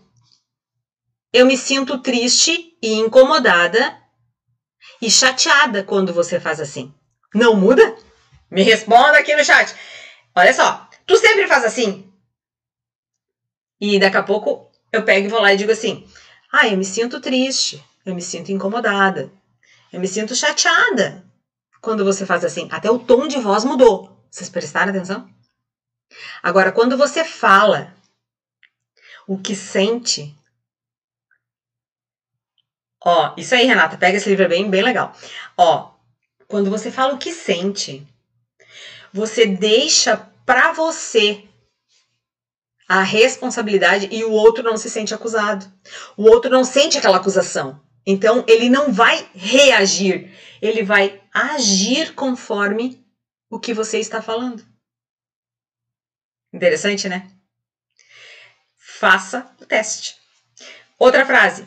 [1.32, 3.98] eu me sinto triste e incomodada
[5.02, 6.94] e chateada quando você faz assim.
[7.34, 7.96] Não muda?
[8.52, 9.74] Me responda aqui no chat.
[10.36, 12.14] Olha só, tu sempre faz assim?
[13.80, 16.06] E daqui a pouco eu pego e vou lá e digo assim:
[16.52, 19.32] ah, eu me sinto triste, eu me sinto incomodada,
[19.94, 21.26] eu me sinto chateada
[21.80, 22.68] quando você faz assim.
[22.70, 24.22] Até o tom de voz mudou.
[24.30, 25.30] Vocês prestaram atenção?
[26.42, 27.96] Agora, quando você fala
[29.26, 30.36] o que sente,
[33.06, 35.14] Ó, isso aí, Renata, pega esse livro, é bem, bem legal.
[35.58, 35.92] Ó,
[36.48, 38.08] quando você fala o que sente,
[39.12, 41.44] você deixa para você
[42.88, 45.66] a responsabilidade e o outro não se sente acusado.
[46.16, 47.82] O outro não sente aquela acusação.
[48.06, 53.04] Então, ele não vai reagir, ele vai agir conforme
[53.50, 54.66] o que você está falando.
[56.54, 57.32] Interessante, né?
[58.78, 60.18] Faça o teste.
[61.00, 61.66] Outra frase.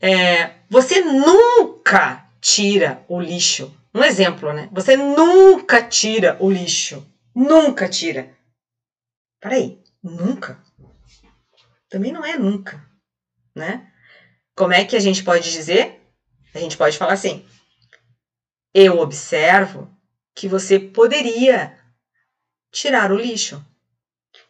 [0.00, 3.76] É, você nunca tira o lixo.
[3.94, 4.68] Um exemplo, né?
[4.72, 7.06] Você nunca tira o lixo.
[7.34, 8.34] Nunca tira.
[9.40, 10.62] Peraí, nunca?
[11.88, 12.82] Também não é nunca,
[13.54, 13.90] né?
[14.54, 16.00] Como é que a gente pode dizer?
[16.54, 17.44] A gente pode falar assim:
[18.72, 19.90] eu observo
[20.34, 21.76] que você poderia
[22.70, 23.64] tirar o lixo.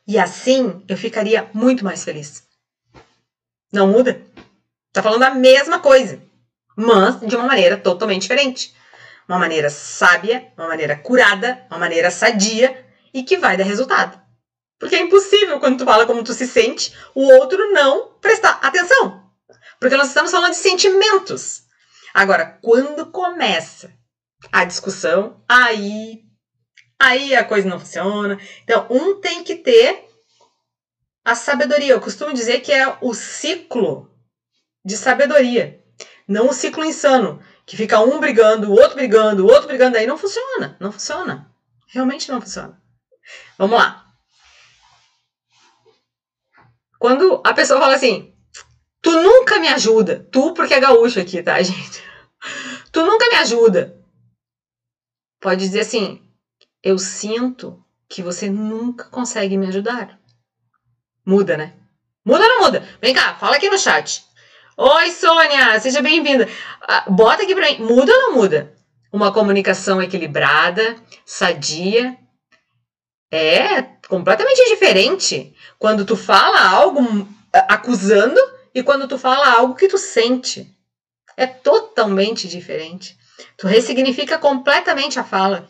[0.06, 2.46] E assim eu ficaria muito mais feliz.
[3.72, 4.20] Não muda?
[4.92, 6.20] Tá falando a mesma coisa,
[6.76, 8.74] mas de uma maneira totalmente diferente.
[9.28, 14.20] Uma maneira sábia, uma maneira curada, uma maneira sadia e que vai dar resultado.
[14.78, 19.22] Porque é impossível quando tu fala como tu se sente, o outro não prestar atenção.
[19.78, 21.62] Porque nós estamos falando de sentimentos.
[22.12, 23.92] Agora, quando começa
[24.50, 26.24] a discussão, aí
[26.98, 28.38] aí a coisa não funciona.
[28.64, 30.06] Então, um tem que ter
[31.24, 31.92] a sabedoria.
[31.92, 34.09] Eu costumo dizer que é o ciclo
[34.84, 35.84] de sabedoria,
[36.26, 40.06] não o ciclo insano, que fica um brigando, o outro brigando, o outro brigando, aí
[40.06, 41.50] não funciona, não funciona.
[41.88, 42.80] Realmente não funciona.
[43.58, 44.06] Vamos lá.
[46.98, 48.34] Quando a pessoa fala assim,
[49.00, 52.02] tu nunca me ajuda, tu porque é gaúcho aqui, tá, gente?
[52.92, 54.00] Tu nunca me ajuda.
[55.40, 56.22] Pode dizer assim,
[56.82, 60.20] eu sinto que você nunca consegue me ajudar.
[61.24, 61.74] Muda, né?
[62.24, 62.86] Muda ou não muda?
[63.00, 64.24] Vem cá, fala aqui no chat.
[64.82, 66.48] Oi, Sônia, seja bem-vinda.
[66.80, 67.80] Ah, bota aqui pra mim.
[67.80, 68.72] Muda ou não muda?
[69.12, 72.16] Uma comunicação equilibrada, sadia.
[73.30, 78.40] É completamente diferente quando tu fala algo ah, acusando
[78.74, 80.74] e quando tu fala algo que tu sente.
[81.36, 83.18] É totalmente diferente.
[83.58, 85.68] Tu ressignifica completamente a fala.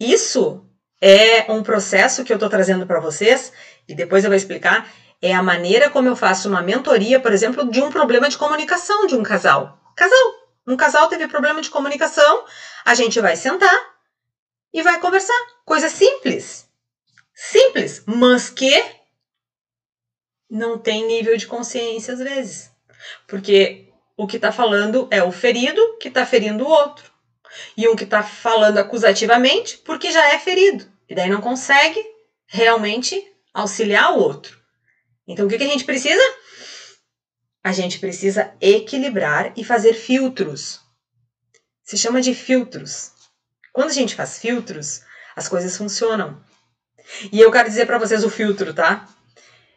[0.00, 0.66] Isso
[1.00, 3.52] é um processo que eu estou trazendo para vocês
[3.86, 4.92] e depois eu vou explicar.
[5.22, 9.06] É a maneira como eu faço uma mentoria, por exemplo, de um problema de comunicação
[9.06, 9.78] de um casal.
[9.94, 10.34] Casal.
[10.66, 12.44] Um casal teve problema de comunicação,
[12.84, 13.72] a gente vai sentar
[14.72, 15.38] e vai conversar.
[15.64, 16.68] Coisa simples.
[17.32, 18.84] Simples, mas que
[20.50, 22.70] não tem nível de consciência às vezes.
[23.26, 27.10] Porque o que está falando é o ferido que está ferindo o outro
[27.76, 30.90] e um que está falando acusativamente porque já é ferido.
[31.08, 32.04] E daí não consegue
[32.46, 33.20] realmente
[33.52, 34.61] auxiliar o outro.
[35.32, 36.22] Então o que, que a gente precisa?
[37.64, 40.80] A gente precisa equilibrar e fazer filtros.
[41.82, 43.12] Se chama de filtros.
[43.72, 45.00] Quando a gente faz filtros,
[45.34, 46.40] as coisas funcionam.
[47.32, 49.08] E eu quero dizer para vocês o filtro, tá?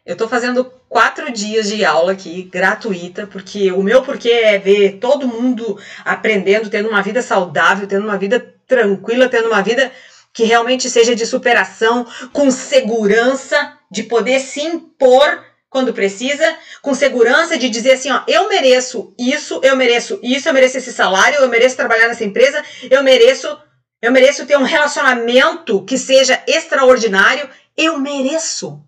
[0.04, 4.98] Eu estou fazendo quatro dias de aula aqui, gratuita, porque o meu porquê é ver
[4.98, 9.90] todo mundo aprendendo, tendo uma vida saudável, tendo uma vida tranquila, tendo uma vida
[10.32, 17.58] que realmente seja de superação, com segurança, de poder se impor quando precisa, com segurança
[17.58, 21.48] de dizer assim, ó, eu mereço isso, eu mereço isso, eu mereço esse salário, eu
[21.48, 23.60] mereço trabalhar nessa empresa, eu mereço,
[24.00, 28.82] eu mereço ter um relacionamento que seja extraordinário, eu mereço.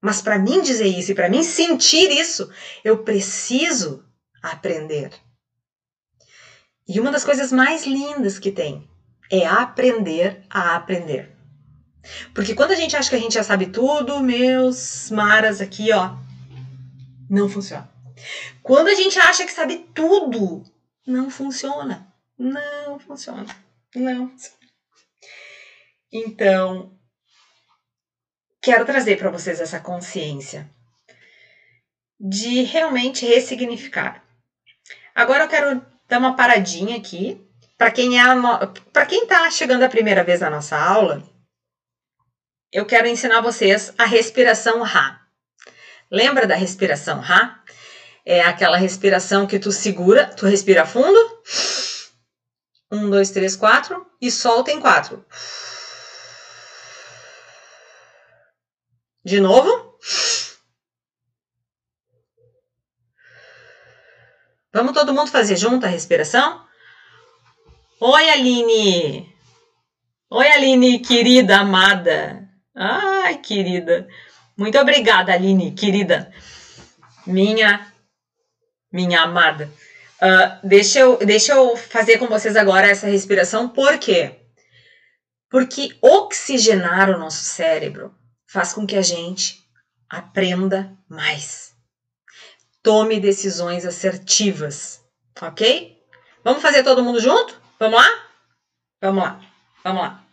[0.00, 2.50] Mas para mim dizer isso e para mim sentir isso,
[2.82, 4.04] eu preciso
[4.42, 5.12] aprender.
[6.88, 8.88] E uma das coisas mais lindas que tem
[9.30, 11.29] é aprender a aprender.
[12.34, 16.16] Porque quando a gente acha que a gente já sabe tudo, meus maras aqui, ó,
[17.28, 17.90] não funciona.
[18.62, 20.62] Quando a gente acha que sabe tudo,
[21.06, 22.12] não funciona.
[22.38, 23.46] Não funciona.
[23.94, 24.32] Não.
[26.12, 26.92] Então,
[28.62, 30.68] quero trazer para vocês essa consciência
[32.18, 34.22] de realmente ressignificar.
[35.14, 37.40] Agora eu quero dar uma paradinha aqui
[37.78, 38.22] para quem é
[38.92, 41.22] para quem está chegando a primeira vez na nossa aula.
[42.72, 45.20] Eu quero ensinar vocês a respiração Ra.
[46.08, 47.64] Lembra da respiração Ra?
[48.24, 51.18] É aquela respiração que tu segura, tu respira fundo.
[52.92, 55.24] Um, dois, três, quatro e solta em quatro.
[59.24, 59.98] De novo.
[64.72, 66.64] Vamos todo mundo fazer junto a respiração?
[68.00, 69.34] Oi, Aline!
[70.30, 72.49] Oi, Aline, querida, amada.
[72.74, 74.08] Ai, querida.
[74.56, 76.32] Muito obrigada, Aline, querida.
[77.26, 77.92] Minha,
[78.92, 79.70] minha amada.
[80.20, 83.68] Uh, deixa, eu, deixa eu fazer com vocês agora essa respiração.
[83.68, 84.40] Por quê?
[85.48, 88.14] Porque oxigenar o nosso cérebro
[88.46, 89.58] faz com que a gente
[90.08, 91.74] aprenda mais.
[92.82, 95.00] Tome decisões assertivas,
[95.40, 95.98] ok?
[96.44, 97.60] Vamos fazer todo mundo junto?
[97.78, 98.08] Vamos lá?
[99.00, 99.40] Vamos lá,
[99.82, 100.24] vamos lá.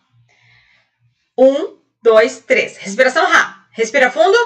[1.37, 1.77] Um,
[2.07, 2.77] dois, três.
[2.77, 3.67] Respiração rápida.
[3.71, 4.37] Respira fundo.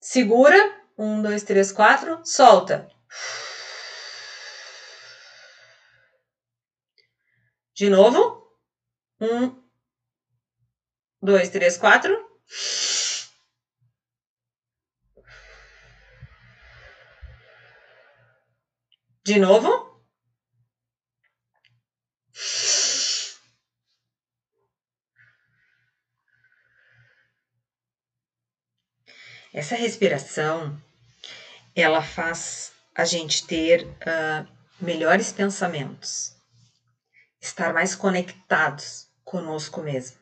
[0.00, 0.56] Segura.
[0.96, 2.24] Um, dois, três, quatro.
[2.24, 2.88] Solta.
[7.74, 8.42] De novo.
[9.20, 9.62] Um,
[11.20, 12.16] dois, três, quatro.
[19.24, 19.87] De novo.
[29.58, 30.80] Essa respiração,
[31.74, 34.46] ela faz a gente ter uh,
[34.80, 36.36] melhores pensamentos,
[37.40, 40.16] estar mais conectados conosco mesmo.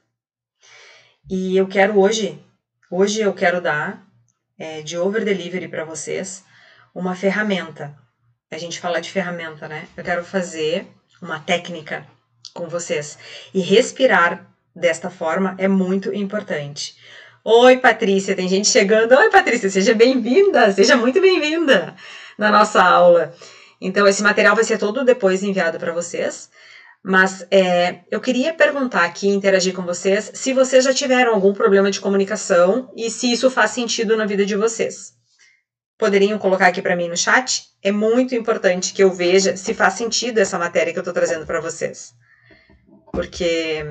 [1.29, 2.43] E eu quero hoje,
[2.91, 4.03] hoje eu quero dar
[4.59, 6.43] é, de over delivery para vocês
[6.95, 7.95] uma ferramenta.
[8.51, 9.87] A gente fala de ferramenta, né?
[9.95, 10.89] Eu quero fazer
[11.21, 12.07] uma técnica
[12.55, 13.19] com vocês
[13.53, 16.97] e respirar desta forma é muito importante.
[17.49, 19.13] Oi, Patrícia, tem gente chegando.
[19.13, 21.95] Oi, Patrícia, seja bem-vinda, seja muito bem-vinda
[22.37, 23.33] na nossa aula.
[23.81, 26.51] Então, esse material vai ser todo depois enviado para vocês.
[27.05, 31.89] Mas é, eu queria perguntar aqui, interagir com vocês, se vocês já tiveram algum problema
[31.89, 35.13] de comunicação e se isso faz sentido na vida de vocês.
[35.97, 37.63] Poderiam colocar aqui para mim no chat?
[37.81, 41.47] É muito importante que eu veja se faz sentido essa matéria que eu estou trazendo
[41.47, 42.13] para vocês.
[43.13, 43.85] Porque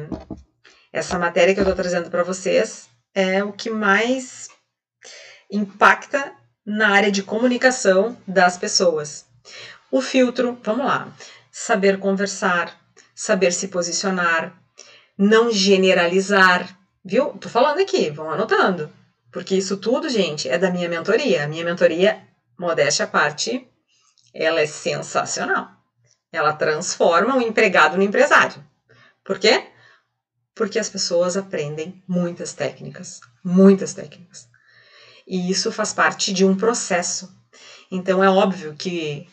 [0.91, 4.49] essa matéria que eu estou trazendo para vocês é o que mais
[5.49, 6.33] impacta
[6.65, 9.25] na área de comunicação das pessoas.
[9.89, 11.07] O filtro, vamos lá,
[11.49, 12.77] saber conversar,
[13.15, 14.53] saber se posicionar,
[15.17, 17.29] não generalizar, viu?
[17.37, 18.91] Tô falando aqui, vão anotando,
[19.31, 21.45] porque isso tudo, gente, é da minha mentoria.
[21.45, 22.21] A minha mentoria,
[22.59, 23.65] modéstia à parte,
[24.33, 25.69] ela é sensacional.
[26.33, 28.61] Ela transforma o empregado no empresário.
[29.23, 29.67] Por quê?
[30.55, 34.47] Porque as pessoas aprendem muitas técnicas, muitas técnicas.
[35.27, 37.29] E isso faz parte de um processo.
[37.91, 39.27] Então é óbvio que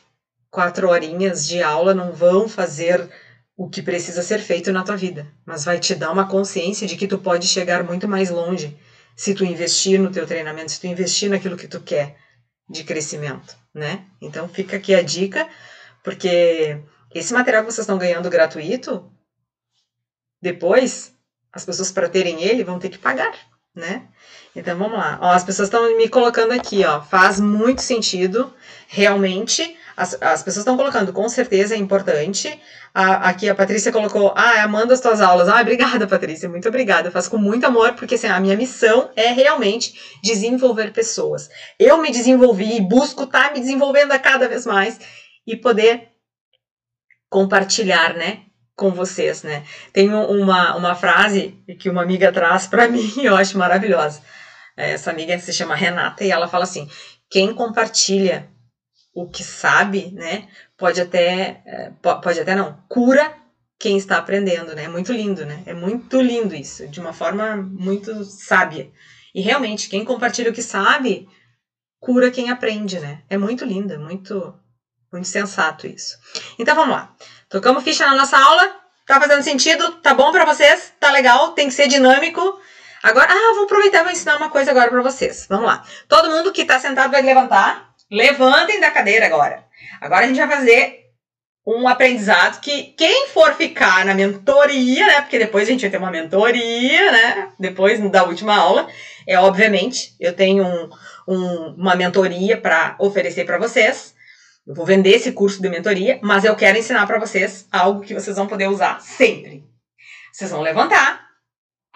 [0.51, 3.09] quatro horinhas de aula não vão fazer
[3.57, 6.97] o que precisa ser feito na tua vida, mas vai te dar uma consciência de
[6.97, 8.77] que tu pode chegar muito mais longe
[9.15, 12.17] se tu investir no teu treinamento, se tu investir naquilo que tu quer
[12.69, 14.07] de crescimento, né?
[14.21, 15.49] Então fica aqui a dica,
[16.03, 16.83] porque
[17.15, 19.13] esse material que vocês estão ganhando gratuito,
[20.41, 21.12] depois,
[21.53, 23.33] as pessoas para terem ele vão ter que pagar,
[23.75, 24.09] né?
[24.55, 25.19] Então vamos lá.
[25.21, 27.01] Ó, as pessoas estão me colocando aqui, ó.
[27.01, 28.53] Faz muito sentido,
[28.89, 29.77] realmente.
[29.97, 32.61] As, as pessoas estão colocando, com certeza é importante.
[32.95, 35.49] A, aqui a Patrícia colocou, ah, Amanda as tuas aulas.
[35.49, 37.09] Ah, obrigada, Patrícia, muito obrigada.
[37.09, 41.49] Eu faço com muito amor, porque assim, a minha missão é realmente desenvolver pessoas.
[41.79, 44.99] Eu me desenvolvi e busco estar tá me desenvolvendo a cada vez mais
[45.47, 46.09] e poder
[47.31, 48.43] compartilhar, né,
[48.83, 49.65] com vocês, né?
[49.93, 54.21] Tem uma, uma frase que uma amiga traz para mim, eu acho maravilhosa.
[54.77, 56.89] É, essa amiga se chama Renata e ela fala assim:
[57.31, 58.51] quem compartilha
[59.15, 63.33] o que sabe, né, pode até, é, pode até não, cura
[63.79, 64.85] quem está aprendendo, né?
[64.85, 65.63] É muito lindo, né?
[65.65, 68.91] É muito lindo isso, de uma forma muito sábia.
[69.33, 71.29] E realmente, quem compartilha o que sabe,
[72.01, 73.23] cura quem aprende, né?
[73.31, 74.55] É muito lindo, é muito,
[75.13, 76.17] muito sensato isso.
[76.59, 77.13] Então vamos lá.
[77.49, 78.77] Tocamos ficha na nossa aula?
[79.07, 79.93] Tá fazendo sentido?
[79.97, 80.93] Tá bom para vocês?
[80.99, 81.53] Tá legal?
[81.53, 82.41] Tem que ser dinâmico.
[83.03, 85.47] Agora, ah, vou aproveitar e vou ensinar uma coisa agora para vocês.
[85.49, 85.85] Vamos lá.
[86.09, 87.93] Todo mundo que tá sentado vai levantar.
[88.11, 89.65] Levantem da cadeira agora.
[90.01, 91.03] Agora a gente vai fazer
[91.67, 95.21] um aprendizado que quem for ficar na mentoria, né?
[95.21, 97.49] Porque depois a gente vai ter uma mentoria, né?
[97.59, 98.89] Depois da última aula,
[99.27, 100.91] é obviamente eu tenho um,
[101.29, 104.12] um, uma mentoria para oferecer para vocês.
[104.67, 108.15] Eu vou vender esse curso de mentoria, mas eu quero ensinar para vocês algo que
[108.15, 109.65] vocês vão poder usar sempre.
[110.33, 111.27] Vocês vão levantar,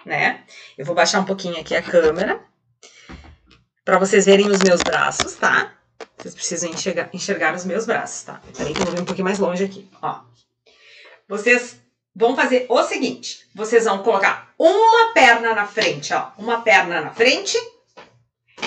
[0.05, 0.43] né?
[0.77, 2.41] Eu vou baixar um pouquinho aqui a câmera
[3.85, 5.73] para vocês verem os meus braços, tá?
[6.17, 8.41] Vocês precisam enxergar, enxergar os meus braços, tá?
[8.57, 10.23] Peraí que eu vou vir um pouquinho mais longe aqui, ó.
[11.27, 11.79] Vocês
[12.13, 17.11] vão fazer o seguinte: vocês vão colocar uma perna na frente, ó, uma perna na
[17.11, 17.57] frente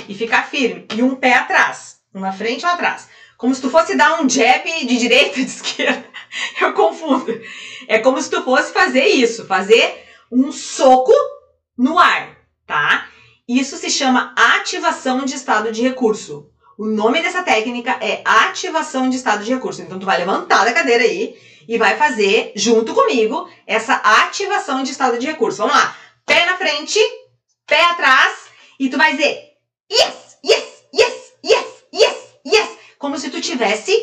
[0.08, 3.08] e ficar firme, e um pé atrás, um na frente ou atrás
[3.40, 6.04] como se tu fosse dar um jab de direita e de esquerda.
[6.60, 7.40] Eu confundo.
[7.88, 11.14] É como se tu fosse fazer isso, fazer um soco
[11.76, 12.36] no ar,
[12.66, 13.08] tá?
[13.48, 16.50] Isso se chama ativação de estado de recurso.
[16.78, 19.80] O nome dessa técnica é ativação de estado de recurso.
[19.80, 21.34] Então tu vai levantar da cadeira aí
[21.66, 25.58] e vai fazer junto comigo essa ativação de estado de recurso.
[25.58, 25.96] Vamos lá.
[26.26, 26.98] Pé na frente,
[27.66, 29.40] pé atrás e tu vai dizer
[29.90, 32.79] yes, yes, yes, yes, yes, yes.
[33.00, 33.96] Como se tu tivesse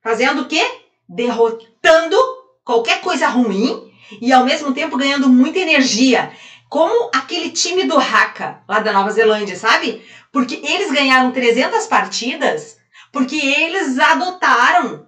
[0.00, 0.64] fazendo o quê?
[1.08, 2.16] Derrotando
[2.64, 3.92] qualquer coisa ruim
[4.22, 6.32] e ao mesmo tempo ganhando muita energia.
[6.68, 10.04] Como aquele time do Haka, lá da Nova Zelândia, sabe?
[10.30, 12.78] Porque eles ganharam 300 partidas
[13.10, 15.04] porque eles adotaram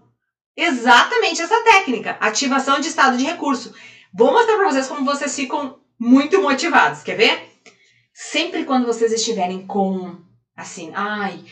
[0.56, 3.72] exatamente essa técnica, ativação de estado de recurso.
[4.12, 7.04] Vou mostrar para vocês como vocês ficam muito motivados.
[7.04, 7.48] Quer ver?
[8.12, 10.16] Sempre quando vocês estiverem com
[10.56, 11.44] assim, ai,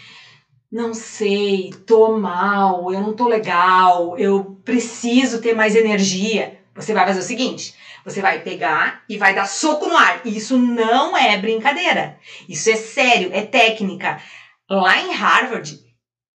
[0.74, 6.58] não sei, tô mal, eu não tô legal, eu preciso ter mais energia.
[6.74, 10.20] Você vai fazer o seguinte: você vai pegar e vai dar soco no ar.
[10.24, 12.18] Isso não é brincadeira.
[12.48, 14.20] Isso é sério, é técnica.
[14.68, 15.78] Lá em Harvard,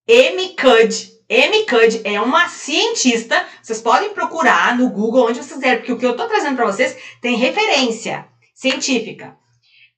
[0.08, 3.46] Amy Cuddy, Amy Cuddy é uma cientista.
[3.62, 6.66] Vocês podem procurar no Google onde vocês quiserem, porque o que eu estou trazendo para
[6.66, 8.26] vocês tem referência
[8.56, 9.36] científica.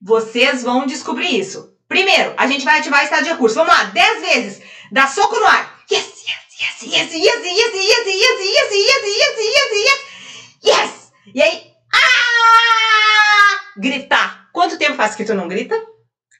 [0.01, 1.71] Vocês vão descobrir isso.
[1.91, 3.55] Primeiro, a gente vai ativar estado de recurso.
[3.55, 4.63] Vamos lá, 10 vezes.
[4.93, 5.83] Dá soco no ar.
[5.91, 10.01] Yes, yes, yes, yes, yes, yes, yes, yes, yes, yes, yes, yes, yes,
[10.63, 11.11] yes.
[11.35, 13.71] E aí, ah!
[13.75, 14.49] Gritar.
[14.53, 15.75] Quanto tempo faz que tu não grita?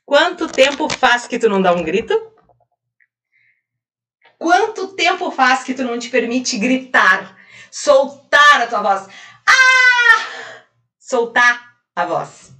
[0.05, 2.17] Quanto tempo faz que tu não dá um grito?
[4.39, 7.37] Quanto tempo faz que tu não te permite gritar,
[7.69, 9.09] soltar a tua voz?
[9.45, 10.63] Ah!
[10.97, 12.50] Soltar a voz.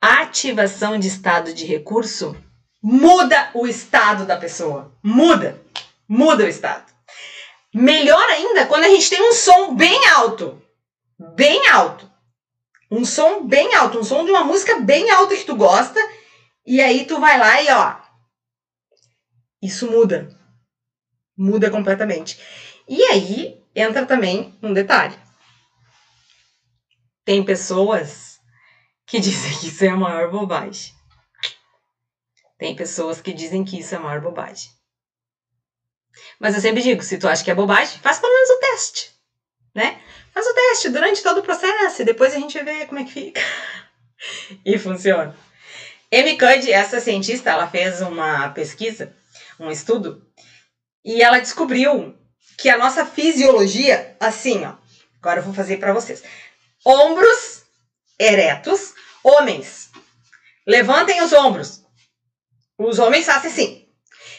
[0.00, 2.34] A ativação de estado de recurso
[2.82, 4.96] muda o estado da pessoa.
[5.02, 5.60] Muda.
[6.08, 6.90] Muda o estado.
[7.74, 10.60] Melhor ainda quando a gente tem um som bem alto.
[11.36, 12.10] Bem alto.
[12.90, 16.00] Um som bem alto, um som de uma música bem alta que tu gosta.
[16.66, 17.96] E aí tu vai lá e ó,
[19.62, 20.36] isso muda.
[21.36, 22.40] Muda completamente.
[22.88, 25.16] E aí entra também um detalhe.
[27.24, 28.29] Tem pessoas
[29.10, 30.94] que dizem que isso é a maior bobagem.
[32.58, 34.70] Tem pessoas que dizem que isso é a maior bobagem.
[36.38, 39.10] Mas eu sempre digo, se tu acha que é bobagem, faz pelo menos o teste,
[39.74, 40.00] né?
[40.32, 43.12] Faz o teste durante todo o processo e depois a gente vê como é que
[43.12, 43.40] fica.
[44.64, 45.36] e funciona.
[46.12, 49.14] Amy Cuddy, essa cientista, ela fez uma pesquisa
[49.60, 50.26] um estudo,
[51.04, 52.16] e ela descobriu
[52.56, 54.74] que a nossa fisiologia, assim, ó,
[55.18, 56.22] agora eu vou fazer para vocês.
[56.84, 57.62] Ombros
[58.18, 58.94] eretos,
[59.24, 59.90] homens,
[60.66, 61.84] levantem os ombros.
[62.78, 63.88] Os homens fazem assim.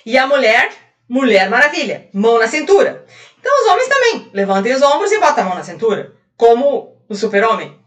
[0.06, 0.72] E a mulher,
[1.08, 3.06] mulher maravilha, mão na cintura.
[3.40, 7.16] Então os homens também, levantem os ombros e botem a mão na cintura, como o
[7.16, 7.80] super-homem.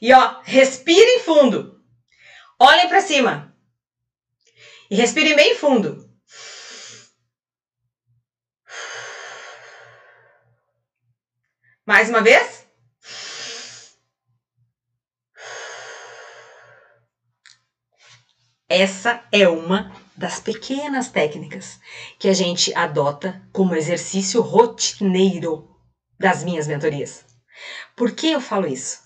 [0.00, 1.80] E ó, respirem fundo.
[2.58, 3.56] Olhem para cima.
[4.90, 6.08] E respirem bem fundo.
[11.86, 12.61] Mais uma vez.
[18.74, 21.78] Essa é uma das pequenas técnicas
[22.18, 25.68] que a gente adota como exercício rotineiro
[26.18, 27.22] das minhas mentorias.
[27.94, 29.00] Por que eu falo isso?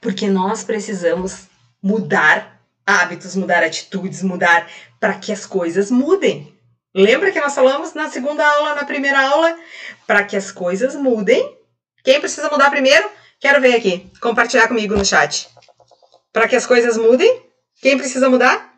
[0.00, 1.48] Porque nós precisamos
[1.82, 4.66] mudar hábitos, mudar atitudes, mudar
[4.98, 6.58] para que as coisas mudem.
[6.94, 9.54] Lembra que nós falamos na segunda aula, na primeira aula?
[10.06, 11.58] Para que as coisas mudem,
[12.02, 13.06] quem precisa mudar primeiro?
[13.38, 14.10] Quero ver aqui.
[14.18, 15.46] Compartilhar comigo no chat.
[16.32, 17.42] Para que as coisas mudem?
[17.82, 18.69] Quem precisa mudar?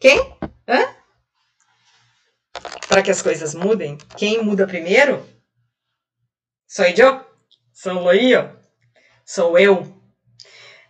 [0.00, 0.18] Quem?
[0.66, 0.96] Hã?
[2.88, 3.98] Para que as coisas mudem?
[4.16, 5.28] Quem muda primeiro?
[6.66, 7.26] Sou eu?
[7.74, 8.56] Sou eu?
[9.26, 10.02] Sou eu.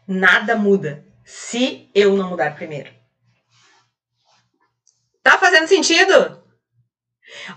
[0.07, 2.95] Nada muda se eu não mudar primeiro.
[5.25, 6.41] Tá fazendo sentido?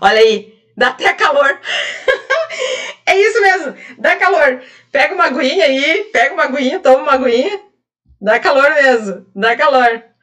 [0.00, 1.60] Olha aí, dá até calor.
[3.06, 4.64] É isso mesmo, dá calor.
[4.90, 7.62] Pega uma aguinha aí, pega uma aguinha, toma uma aguinha.
[8.20, 10.13] Dá calor mesmo, dá calor.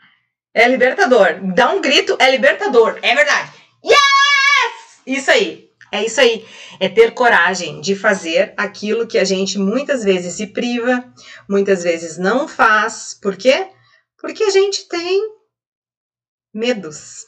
[0.54, 1.40] É libertador.
[1.54, 3.00] Dá um grito, é libertador.
[3.02, 3.52] É verdade.
[3.84, 5.02] Yes!
[5.06, 5.70] Isso aí.
[5.92, 6.46] É isso aí.
[6.80, 11.04] É ter coragem de fazer aquilo que a gente muitas vezes se priva,
[11.50, 13.18] muitas vezes não faz.
[13.22, 13.68] Por quê?
[14.20, 15.22] Porque a gente tem
[16.54, 17.26] medos.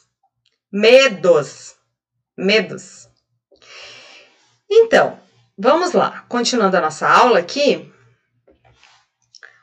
[0.72, 1.74] Medos.
[2.36, 3.08] Medos.
[4.70, 5.20] Então,
[5.56, 7.88] Vamos lá, continuando a nossa aula aqui,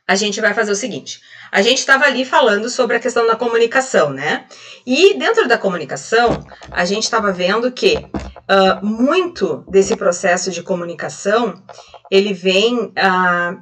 [0.07, 1.21] a gente vai fazer o seguinte.
[1.51, 4.45] A gente estava ali falando sobre a questão da comunicação, né?
[4.85, 6.39] E dentro da comunicação,
[6.71, 11.61] a gente estava vendo que uh, muito desse processo de comunicação
[12.09, 13.61] ele vem, uh,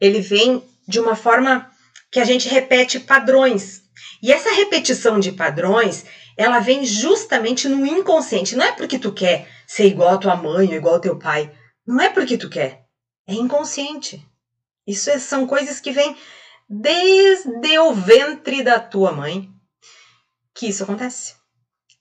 [0.00, 1.70] ele vem de uma forma
[2.10, 3.82] que a gente repete padrões.
[4.22, 8.56] E essa repetição de padrões, ela vem justamente no inconsciente.
[8.56, 11.52] Não é porque tu quer ser igual a tua mãe ou igual ao teu pai.
[11.86, 12.84] Não é porque tu quer,
[13.26, 14.26] é inconsciente.
[14.86, 16.16] Isso é, são coisas que vêm
[16.68, 19.48] desde o ventre da tua mãe.
[20.54, 21.36] que isso acontece.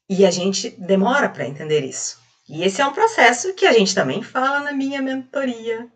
[0.09, 2.20] E a gente demora para entender isso.
[2.49, 5.88] E esse é um processo que a gente também fala na minha mentoria.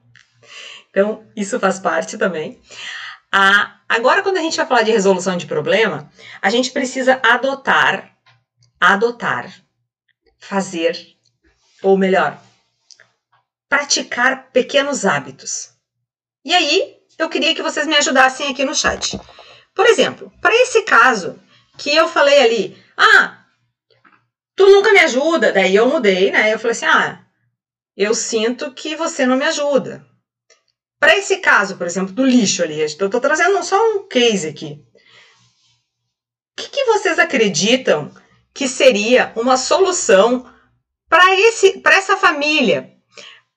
[0.89, 2.61] Então, isso faz parte também.
[3.31, 6.11] Ah, agora, quando a gente vai falar de resolução de problema,
[6.41, 8.15] a gente precisa adotar,
[8.79, 9.51] adotar,
[10.37, 11.15] fazer,
[11.81, 12.39] ou melhor,
[13.69, 15.69] praticar pequenos hábitos.
[16.43, 19.19] E aí, eu queria que vocês me ajudassem aqui no chat.
[19.73, 21.39] Por exemplo, para esse caso
[21.77, 23.45] que eu falei ali, ah,
[24.55, 25.51] tu nunca me ajuda.
[25.51, 26.53] Daí eu mudei, né?
[26.53, 27.23] Eu falei assim: ah,
[27.95, 30.05] eu sinto que você não me ajuda.
[30.99, 34.85] Para esse caso, por exemplo, do lixo ali, eu estou trazendo só um case aqui.
[36.53, 38.13] O que, que vocês acreditam
[38.53, 40.47] que seria uma solução
[41.09, 42.93] para esse, para essa família,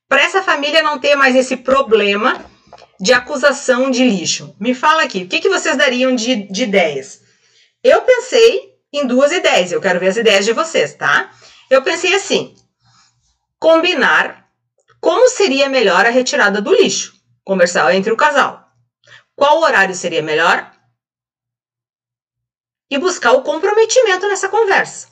[0.08, 2.44] para essa família não ter mais esse problema
[3.04, 4.56] de acusação de lixo?
[4.58, 7.20] Me fala aqui, o que, que vocês dariam de, de ideias?
[7.82, 9.70] Eu pensei em duas ideias.
[9.70, 11.30] Eu quero ver as ideias de vocês, tá?
[11.68, 12.56] Eu pensei assim:
[13.58, 14.48] combinar
[15.02, 17.12] como seria melhor a retirada do lixo.
[17.44, 18.66] Conversar entre o casal.
[19.36, 20.72] Qual horário seria melhor?
[22.88, 25.08] E buscar o comprometimento nessa conversa.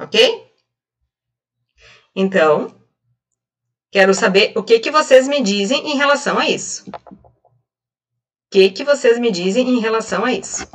[0.00, 0.44] Ok?
[2.16, 2.79] Então,
[3.90, 6.88] quero saber o que, que vocês me dizem em relação a isso.
[6.90, 7.30] O
[8.50, 10.66] que, que vocês me dizem em relação a isso?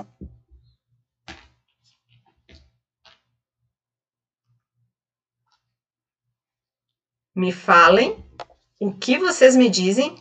[7.35, 8.23] me falem
[8.79, 10.15] o que vocês me dizem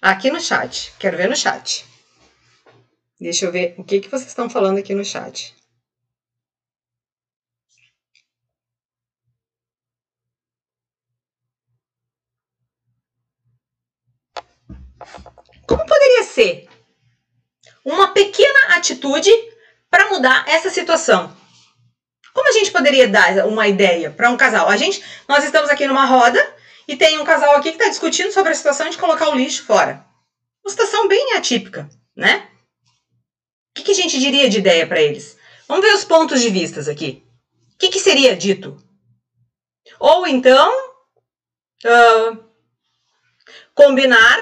[0.00, 0.92] aqui no chat.
[0.98, 1.84] Quero ver no chat.
[3.20, 5.54] Deixa eu ver o que, que vocês estão falando aqui no chat.
[15.66, 16.68] Como poderia ser
[17.84, 19.30] uma pequena atitude
[19.90, 21.34] para mudar essa situação?
[22.32, 24.68] Como a gente poderia dar uma ideia para um casal?
[24.68, 26.40] A gente, nós estamos aqui numa roda
[26.86, 29.64] e tem um casal aqui que está discutindo sobre a situação de colocar o lixo
[29.64, 30.04] fora.
[30.64, 32.48] Uma situação bem atípica, né?
[33.70, 35.36] O que, que a gente diria de ideia para eles?
[35.66, 37.24] Vamos ver os pontos de vistas aqui.
[37.74, 38.76] O que, que seria dito?
[39.98, 40.70] Ou então,
[41.84, 42.44] uh,
[43.74, 44.38] combinar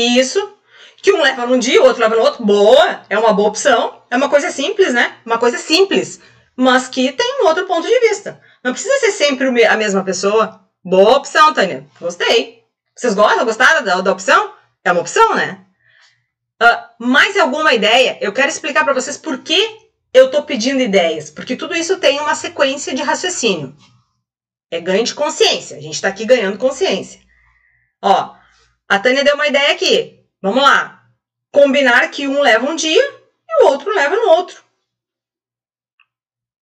[0.00, 0.56] isso,
[0.96, 2.44] que um leva num dia, o outro leva no outro.
[2.44, 4.02] Boa, é uma boa opção.
[4.10, 5.16] É uma coisa simples, né?
[5.24, 6.20] Uma coisa simples,
[6.56, 8.40] mas que tem um outro ponto de vista.
[8.62, 10.60] Não precisa ser sempre a mesma pessoa.
[10.84, 11.86] Boa opção, Tânia.
[12.00, 12.64] Gostei.
[12.94, 13.44] Vocês gostam?
[13.44, 14.52] Gostaram da, da opção?
[14.84, 15.60] É uma opção, né?
[16.62, 18.18] Uh, mais alguma ideia?
[18.20, 19.76] Eu quero explicar para vocês por que
[20.14, 21.30] eu estou pedindo ideias.
[21.30, 23.76] Porque tudo isso tem uma sequência de raciocínio.
[24.70, 25.76] É ganho de consciência.
[25.76, 27.20] A gente está aqui ganhando consciência.
[28.02, 28.34] Ó,
[28.88, 30.24] a Tânia deu uma ideia aqui.
[30.40, 31.10] Vamos lá.
[31.50, 33.02] Combinar que um leva um dia
[33.48, 34.64] e o outro leva no outro.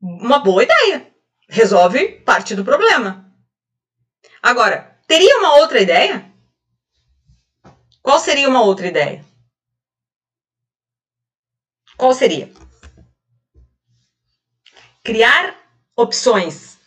[0.00, 1.12] Uma boa ideia.
[1.48, 3.30] Resolve parte do problema.
[4.42, 6.32] Agora, teria uma outra ideia?
[8.02, 9.24] Qual seria uma outra ideia?
[11.96, 12.52] Qual seria?
[15.02, 15.56] Criar
[15.96, 16.78] opções.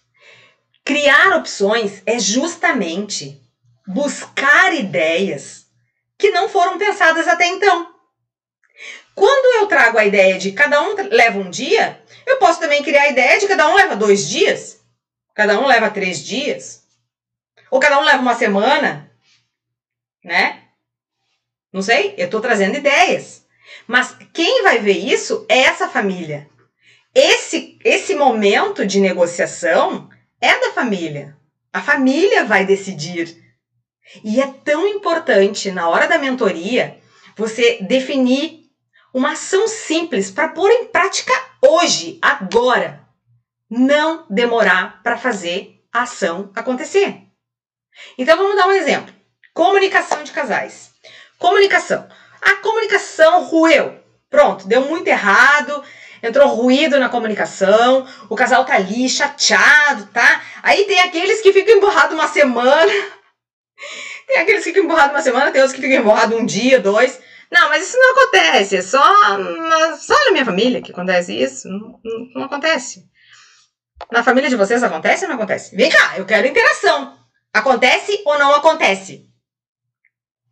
[0.84, 3.47] Criar opções é justamente
[3.88, 5.68] buscar ideias
[6.18, 7.96] que não foram pensadas até então.
[9.16, 13.04] Quando eu trago a ideia de cada um leva um dia, eu posso também criar
[13.04, 14.80] a ideia de cada um leva dois dias,
[15.34, 16.84] cada um leva três dias,
[17.72, 19.12] ou cada um leva uma semana,
[20.24, 20.64] né?
[21.72, 23.46] Não sei, eu estou trazendo ideias.
[23.88, 26.50] Mas quem vai ver isso é essa família.
[27.14, 30.10] Esse, esse momento de negociação
[30.40, 31.36] é da família.
[31.74, 33.47] A família vai decidir.
[34.24, 36.98] E é tão importante na hora da mentoria
[37.36, 38.68] você definir
[39.14, 43.06] uma ação simples para pôr em prática hoje, agora.
[43.70, 47.24] Não demorar para fazer a ação acontecer.
[48.18, 49.14] Então vamos dar um exemplo.
[49.54, 50.92] Comunicação de casais.
[51.38, 52.08] Comunicação.
[52.42, 53.94] A comunicação ruiu.
[54.30, 55.84] Pronto, deu muito errado,
[56.22, 60.42] entrou ruído na comunicação, o casal tá ali chateado, tá?
[60.62, 62.92] Aí tem aqueles que ficam emborrados uma semana.
[64.26, 67.20] Tem aqueles que ficam emborrados uma semana, tem outros que ficam emborrados um dia, dois.
[67.52, 68.78] Não, mas isso não acontece.
[68.78, 69.04] É só,
[69.98, 71.68] só na minha família que acontece isso.
[71.70, 73.06] Não, não, não acontece.
[74.12, 75.76] Na família de vocês acontece ou não acontece?
[75.76, 77.18] Vem cá, eu quero interação.
[77.54, 79.26] Acontece ou não acontece?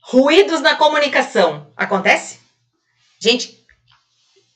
[0.02, 1.72] Ruídos na comunicação.
[1.76, 2.40] Acontece?
[3.20, 3.66] Gente,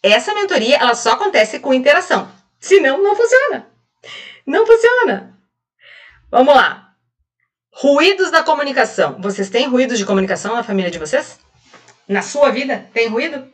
[0.01, 2.32] essa mentoria ela só acontece com interação.
[2.59, 3.70] Senão, não funciona.
[4.45, 5.38] Não funciona.
[6.32, 6.89] Vamos lá.
[7.82, 9.15] Ruídos da comunicação.
[9.21, 11.39] Vocês têm ruídos de comunicação na família de vocês?
[12.05, 12.89] Na sua vida?
[12.93, 13.47] Tem ruído?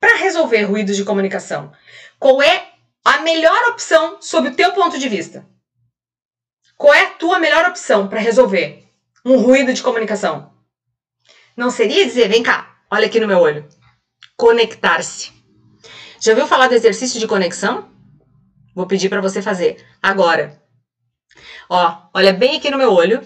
[0.00, 1.70] Para resolver ruídos de comunicação,
[2.18, 2.72] qual é
[3.04, 5.46] a melhor opção sob o teu ponto de vista.
[6.78, 8.88] Qual é a tua melhor opção para resolver
[9.22, 10.54] um ruído de comunicação?
[11.54, 13.68] Não seria dizer, vem cá, olha aqui no meu olho.
[14.34, 15.30] Conectar-se.
[16.18, 17.86] Já ouviu falar do exercício de conexão?
[18.74, 20.63] Vou pedir para você fazer agora.
[21.68, 23.20] Ó, olha bem aqui no meu olho,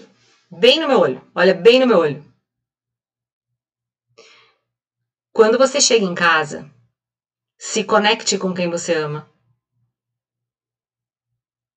[0.51, 2.23] bem no meu olho, olha bem no meu olho.
[5.31, 6.69] Quando você chega em casa,
[7.57, 9.29] se conecte com quem você ama.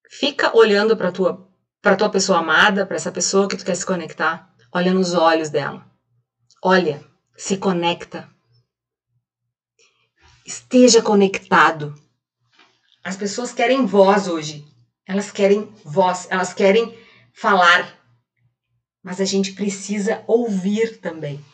[0.08, 3.84] Fica olhando para tua para tua pessoa amada, para essa pessoa que tu quer se
[3.84, 5.84] conectar, olha nos olhos dela.
[6.62, 7.04] Olha,
[7.36, 8.30] se conecta.
[10.46, 11.92] Esteja conectado.
[13.02, 14.64] As pessoas querem voz hoje.
[15.06, 16.96] Elas querem voz, elas querem
[17.32, 18.00] falar.
[19.02, 21.44] Mas a gente precisa ouvir também.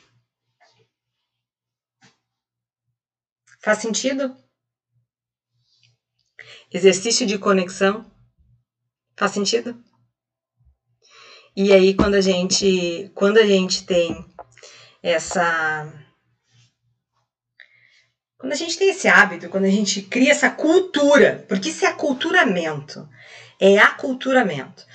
[3.60, 4.36] Faz sentido?
[6.70, 8.10] Exercício de conexão.
[9.16, 9.82] Faz sentido?
[11.56, 14.24] E aí quando a gente, quando a gente tem
[15.02, 16.07] essa
[18.38, 21.88] quando a gente tem esse hábito, quando a gente cria essa cultura, porque isso é
[21.88, 23.06] aculturamento,
[23.60, 24.86] é aculturamento.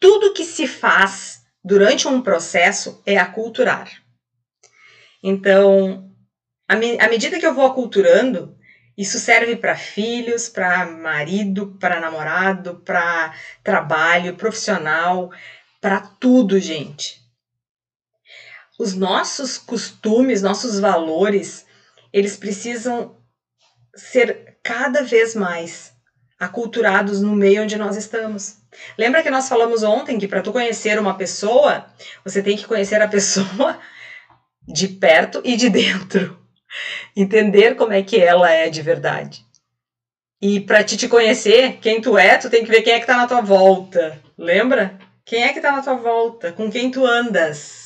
[0.00, 3.90] Tudo que se faz durante um processo é aculturar.
[5.20, 6.10] Então,
[6.68, 8.56] à, à medida que eu vou aculturando,
[8.96, 13.34] isso serve para filhos, para marido, para namorado, para
[13.64, 15.32] trabalho profissional,
[15.80, 17.20] para tudo, gente.
[18.78, 21.66] Os nossos costumes, nossos valores,
[22.12, 23.16] eles precisam
[23.94, 25.92] ser cada vez mais
[26.38, 28.58] aculturados no meio onde nós estamos.
[28.98, 31.86] Lembra que nós falamos ontem que para tu conhecer uma pessoa,
[32.24, 33.78] você tem que conhecer a pessoa
[34.66, 36.38] de perto e de dentro.
[37.14, 39.44] Entender como é que ela é de verdade.
[40.40, 43.06] E para te, te conhecer, quem tu é, tu tem que ver quem é que
[43.06, 44.20] tá na tua volta.
[44.36, 44.98] Lembra?
[45.24, 46.50] Quem é que tá na tua volta?
[46.50, 47.81] Com quem tu andas?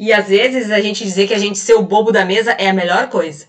[0.00, 2.70] E às vezes a gente dizer que a gente ser o bobo da mesa é
[2.70, 3.46] a melhor coisa.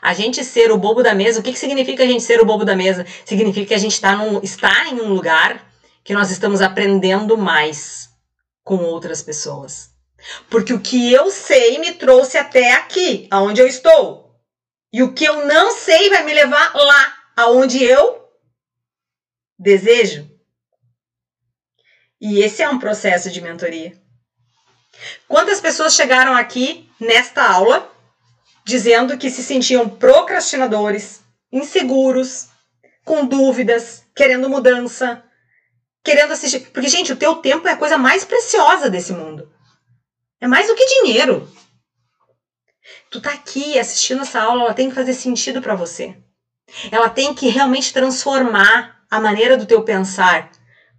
[0.00, 2.44] A gente ser o bobo da mesa, o que, que significa a gente ser o
[2.44, 3.04] bobo da mesa?
[3.24, 5.68] Significa que a gente está, num, está em um lugar
[6.04, 8.08] que nós estamos aprendendo mais
[8.62, 9.90] com outras pessoas.
[10.48, 14.32] Porque o que eu sei me trouxe até aqui, aonde eu estou.
[14.92, 18.30] E o que eu não sei vai me levar lá, aonde eu
[19.58, 20.30] desejo.
[22.20, 24.05] E esse é um processo de mentoria.
[25.28, 27.92] Quantas pessoas chegaram aqui nesta aula
[28.64, 31.20] dizendo que se sentiam procrastinadores,
[31.52, 32.48] inseguros,
[33.04, 35.22] com dúvidas, querendo mudança,
[36.04, 36.60] querendo assistir.
[36.72, 39.52] Porque, gente, o teu tempo é a coisa mais preciosa desse mundo.
[40.40, 41.48] É mais do que dinheiro.
[43.10, 46.16] Tu tá aqui assistindo essa aula, ela tem que fazer sentido para você.
[46.90, 50.50] Ela tem que realmente transformar a maneira do teu pensar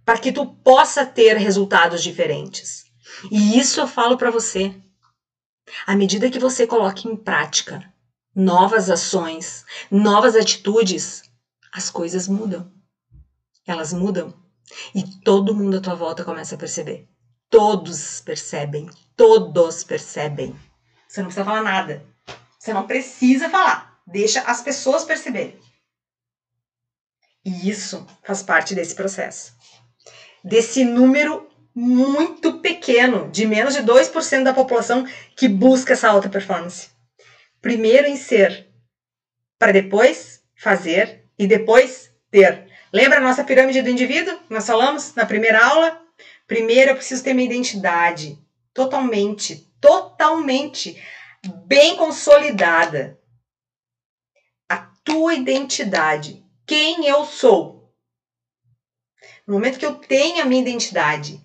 [0.04, 2.87] para que tu possa ter resultados diferentes.
[3.30, 4.74] E isso eu falo para você.
[5.86, 7.92] À medida que você coloca em prática
[8.34, 11.22] novas ações, novas atitudes,
[11.72, 12.72] as coisas mudam.
[13.66, 14.32] Elas mudam.
[14.94, 17.08] E todo mundo à tua volta começa a perceber.
[17.50, 18.88] Todos percebem.
[19.16, 20.58] Todos percebem.
[21.06, 22.06] Você não precisa falar nada.
[22.58, 23.98] Você não precisa falar.
[24.06, 25.58] Deixa as pessoas perceberem.
[27.44, 29.58] E isso faz parte desse processo
[30.44, 31.47] desse número
[31.78, 35.06] muito pequeno, de menos de 2% da população
[35.36, 36.88] que busca essa alta performance.
[37.62, 38.68] Primeiro em ser,
[39.56, 42.66] para depois fazer e depois ter.
[42.92, 44.40] Lembra a nossa pirâmide do indivíduo?
[44.50, 46.02] Nós falamos na primeira aula?
[46.48, 48.36] Primeiro eu preciso ter minha identidade
[48.74, 51.00] totalmente, totalmente
[51.64, 53.20] bem consolidada.
[54.68, 57.94] A tua identidade, quem eu sou,
[59.46, 61.40] no momento que eu tenho a minha identidade,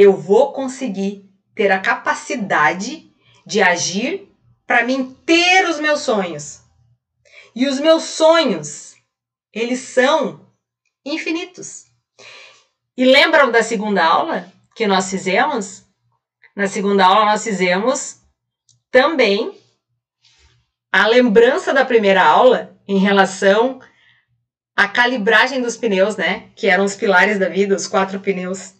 [0.00, 3.12] eu vou conseguir ter a capacidade
[3.44, 4.34] de agir
[4.66, 6.62] para mim ter os meus sonhos.
[7.54, 8.94] E os meus sonhos,
[9.52, 10.50] eles são
[11.04, 11.84] infinitos.
[12.96, 15.84] E lembram da segunda aula que nós fizemos?
[16.56, 18.20] Na segunda aula nós fizemos
[18.90, 19.54] também
[20.90, 23.80] a lembrança da primeira aula em relação
[24.74, 26.48] a calibragem dos pneus, né?
[26.56, 28.79] Que eram os pilares da vida, os quatro pneus.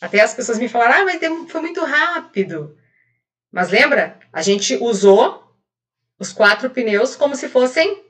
[0.00, 2.76] Até as pessoas me falaram, ah, mas foi muito rápido.
[3.50, 4.18] Mas lembra?
[4.32, 5.44] A gente usou
[6.18, 8.04] os quatro pneus como se fossem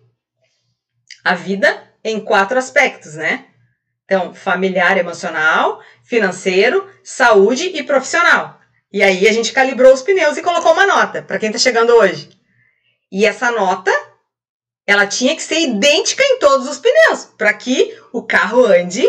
[1.25, 3.47] a vida em quatro aspectos, né?
[4.05, 8.59] Então, familiar, emocional, financeiro, saúde e profissional.
[8.91, 11.91] E aí a gente calibrou os pneus e colocou uma nota para quem está chegando
[11.95, 12.31] hoje.
[13.13, 13.91] E essa nota
[14.87, 19.05] ela tinha que ser idêntica em todos os pneus, para que o carro ande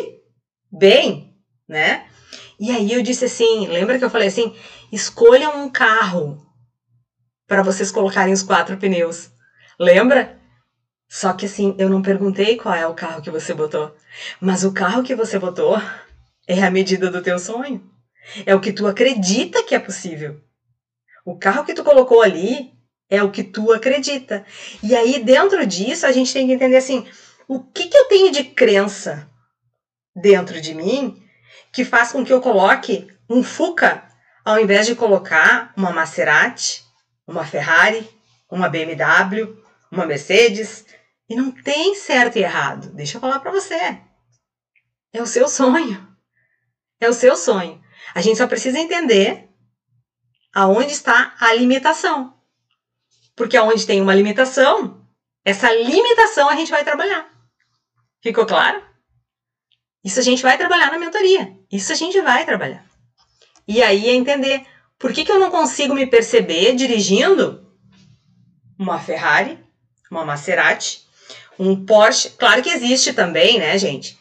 [0.70, 1.34] bem,
[1.66, 2.09] né?
[2.60, 4.54] E aí eu disse assim, lembra que eu falei assim,
[4.92, 6.46] escolham um carro
[7.48, 9.32] para vocês colocarem os quatro pneus.
[9.80, 10.38] Lembra?
[11.08, 13.96] Só que assim, eu não perguntei qual é o carro que você botou.
[14.42, 15.82] Mas o carro que você botou
[16.48, 17.90] é a medida do teu sonho.
[18.46, 20.40] É o que tu acredita que é possível.
[21.26, 22.74] O carro que tu colocou ali
[23.10, 24.46] é o que tu acredita.
[24.84, 27.08] E aí, dentro disso, a gente tem que entender assim:
[27.48, 29.28] o que, que eu tenho de crença
[30.16, 31.24] dentro de mim
[31.72, 34.04] que faz com que eu coloque um Fuca
[34.44, 36.84] ao invés de colocar uma Maserati,
[37.28, 38.10] uma Ferrari,
[38.50, 39.56] uma BMW,
[39.92, 40.86] uma Mercedes.
[41.30, 42.90] E não tem certo e errado.
[42.94, 44.00] Deixa eu falar para você.
[45.14, 46.08] É o seu sonho.
[47.00, 47.80] É o seu sonho.
[48.16, 49.48] A gente só precisa entender
[50.54, 52.34] aonde está a limitação.
[53.36, 55.08] Porque aonde tem uma limitação,
[55.46, 57.30] essa limitação a gente vai trabalhar.
[58.22, 58.84] Ficou claro?
[60.04, 61.56] Isso a gente vai trabalhar na mentoria.
[61.72, 62.86] Isso a gente vai trabalhar.
[63.68, 64.66] E aí é entender
[64.98, 67.68] por que, que eu não consigo me perceber dirigindo
[68.78, 69.60] uma Ferrari,
[70.10, 71.08] uma Maserati,
[71.58, 72.32] um Porsche.
[72.32, 74.18] Claro que existe também, né, gente?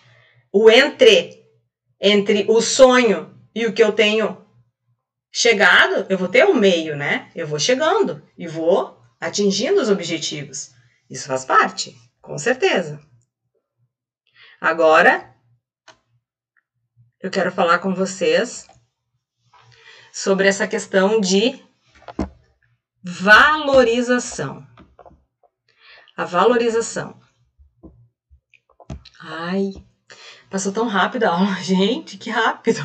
[0.52, 1.38] O entre
[2.00, 4.38] entre o sonho e o que eu tenho
[5.32, 7.30] chegado, eu vou ter um meio, né?
[7.34, 10.70] Eu vou chegando e vou atingindo os objetivos.
[11.10, 13.00] Isso faz parte, com certeza.
[14.60, 15.34] Agora,
[17.20, 18.66] eu quero falar com vocês
[20.12, 21.60] sobre essa questão de
[23.02, 24.66] valorização.
[26.16, 27.18] A valorização.
[29.20, 29.72] Ai,
[30.48, 32.80] passou tão rápido a aula, gente, que rápido.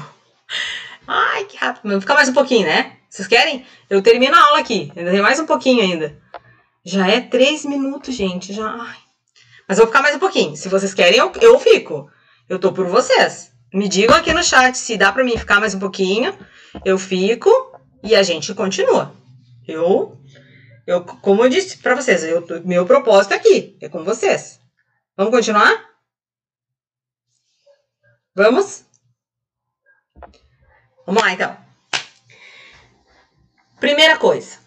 [1.08, 1.92] Ai, que rápido.
[1.92, 2.98] Vou ficar mais um pouquinho, né?
[3.10, 3.66] Vocês querem?
[3.90, 4.92] Eu termino a aula aqui.
[4.96, 6.20] Ainda tem mais um pouquinho ainda.
[6.84, 8.52] Já é três minutos, gente.
[8.52, 8.68] Já.
[8.68, 8.98] Ai.
[9.68, 10.58] Mas eu vou ficar mais um pouquinho.
[10.58, 12.10] Se vocês querem, eu, eu fico.
[12.50, 13.53] Eu tô por vocês.
[13.74, 16.38] Me digam aqui no chat se dá para mim ficar mais um pouquinho.
[16.86, 17.50] Eu fico
[18.04, 19.16] e a gente continua.
[19.68, 20.22] Eu,
[20.86, 24.60] eu como eu disse para vocês, eu, meu propósito aqui é com vocês.
[25.18, 25.90] Vamos continuar?
[28.36, 28.86] Vamos?
[31.08, 31.58] Vamos lá então.
[33.80, 34.60] Primeira coisa.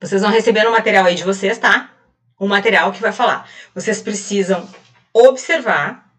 [0.00, 1.94] Vocês vão receber um material aí de vocês, tá?
[2.40, 3.48] Um material que vai falar.
[3.72, 4.68] Vocês precisam
[5.12, 6.09] observar,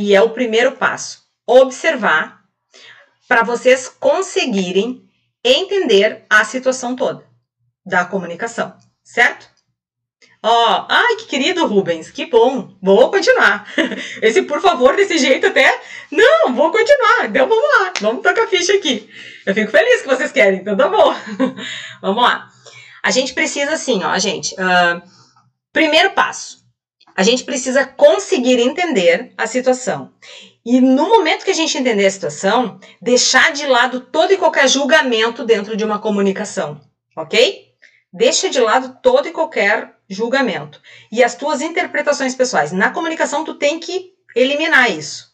[0.00, 2.40] e é o primeiro passo: observar
[3.28, 5.06] para vocês conseguirem
[5.44, 7.24] entender a situação toda
[7.84, 8.74] da comunicação,
[9.04, 9.48] certo?
[10.42, 12.74] Ó, ai, que querido Rubens, que bom.
[12.80, 13.70] Vou continuar.
[14.22, 15.78] Esse por favor desse jeito até.
[16.10, 17.26] Não, vou continuar.
[17.26, 19.06] Então vamos lá, vamos tocar ficha aqui.
[19.44, 21.14] Eu fico feliz que vocês querem, então tá bom.
[22.00, 22.48] vamos lá.
[23.02, 24.54] A gente precisa assim, ó, gente.
[24.54, 25.02] Uh,
[25.74, 26.59] primeiro passo.
[27.20, 30.10] A gente precisa conseguir entender a situação.
[30.64, 34.66] E no momento que a gente entender a situação, deixar de lado todo e qualquer
[34.66, 36.80] julgamento dentro de uma comunicação,
[37.14, 37.74] ok?
[38.10, 40.80] Deixa de lado todo e qualquer julgamento.
[41.12, 42.72] E as tuas interpretações pessoais.
[42.72, 45.26] Na comunicação, tu tem que eliminar isso.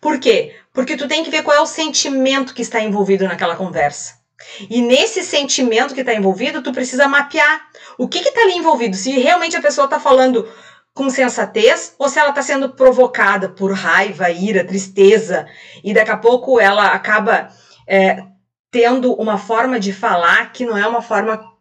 [0.00, 0.54] Por quê?
[0.72, 4.22] Porque tu tem que ver qual é o sentimento que está envolvido naquela conversa.
[4.70, 7.68] E nesse sentimento que está envolvido, tu precisa mapear
[7.98, 8.96] o que está ali envolvido.
[8.96, 10.48] Se realmente a pessoa está falando
[10.94, 15.46] com sensatez ou se ela está sendo provocada por raiva, ira, tristeza
[15.82, 17.50] e daqui a pouco ela acaba
[17.86, 18.24] é,
[18.70, 21.52] tendo uma forma de falar que não é uma forma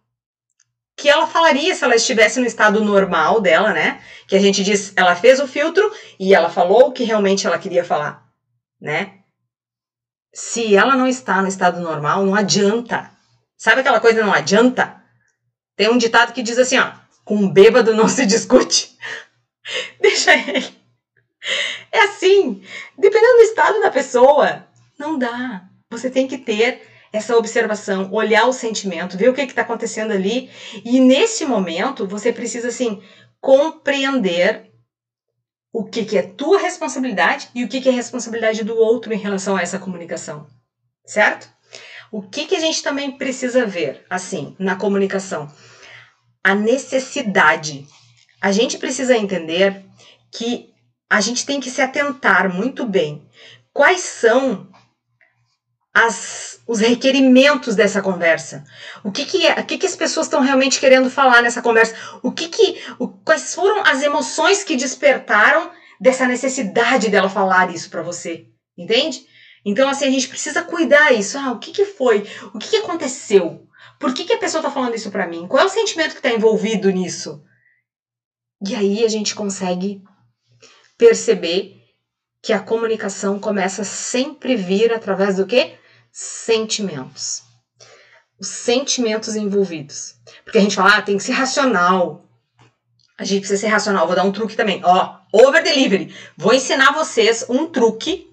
[0.96, 4.00] que ela falaria se ela estivesse no estado normal dela, né?
[4.28, 7.58] Que a gente diz, ela fez o filtro e ela falou o que realmente ela
[7.58, 8.24] queria falar,
[8.80, 9.20] né?
[10.34, 13.10] Se ela não está no estado normal, não adianta.
[13.58, 15.02] Sabe aquela coisa não adianta?
[15.76, 16.92] Tem um ditado que diz assim, ó,
[17.26, 18.98] com bêbado não se discute.
[20.00, 20.84] Deixa ele.
[21.92, 22.64] É assim,
[22.98, 24.66] dependendo do estado da pessoa,
[24.98, 25.66] não dá.
[25.92, 30.50] Você tem que ter essa observação, olhar o sentimento, ver o que está acontecendo ali.
[30.84, 33.04] E nesse momento, você precisa, assim,
[33.40, 34.72] compreender
[35.72, 39.18] o que, que é tua responsabilidade e o que, que é responsabilidade do outro em
[39.18, 40.48] relação a essa comunicação.
[41.06, 41.50] Certo?
[42.12, 45.52] O que, que a gente também precisa ver, assim, na comunicação?
[46.44, 47.88] A necessidade.
[48.44, 49.86] A gente precisa entender
[50.30, 50.74] que
[51.10, 53.26] a gente tem que se atentar muito bem.
[53.72, 54.68] Quais são
[55.94, 58.66] as, os requerimentos dessa conversa.
[59.02, 61.96] O que que, é, o que, que as pessoas estão realmente querendo falar nessa conversa?
[62.22, 65.72] O que que, o, quais foram as emoções que despertaram
[66.02, 68.48] dessa necessidade dela falar isso para você?
[68.78, 69.26] Entende?
[69.64, 71.38] Então, assim, a gente precisa cuidar isso.
[71.38, 72.28] Ah, o que que foi?
[72.54, 73.66] O que que aconteceu?
[73.98, 75.48] Por que que a pessoa tá falando isso para mim?
[75.48, 77.42] Qual é o sentimento que tá envolvido nisso?
[78.66, 80.02] E aí a gente consegue
[80.98, 81.84] perceber
[82.42, 85.76] que a comunicação começa a sempre vir através do quê?
[86.12, 87.44] Sentimentos.
[88.40, 90.16] Os sentimentos envolvidos.
[90.44, 92.26] Porque a gente fala, ah, tem que ser racional.
[93.18, 94.08] A gente precisa ser racional.
[94.08, 94.82] Vou dar um truque também.
[94.84, 96.14] Ó, over delivery.
[96.38, 98.30] Vou ensinar vocês um truque.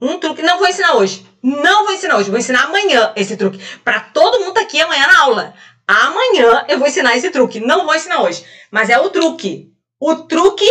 [0.00, 0.42] Um truque.
[0.42, 1.26] Não vou ensinar hoje.
[1.42, 2.30] Não vou ensinar hoje.
[2.30, 3.60] Vou ensinar amanhã esse truque.
[3.84, 5.54] Para todo mundo aqui amanhã na aula.
[5.88, 7.60] Amanhã eu vou ensinar esse truque.
[7.60, 8.44] Não vou ensinar hoje.
[8.70, 9.72] Mas é o truque.
[9.98, 10.68] O truque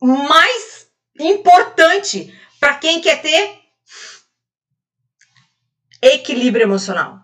[0.00, 0.86] mais
[1.18, 3.58] importante para quem quer ter
[6.00, 7.18] equilíbrio emocional.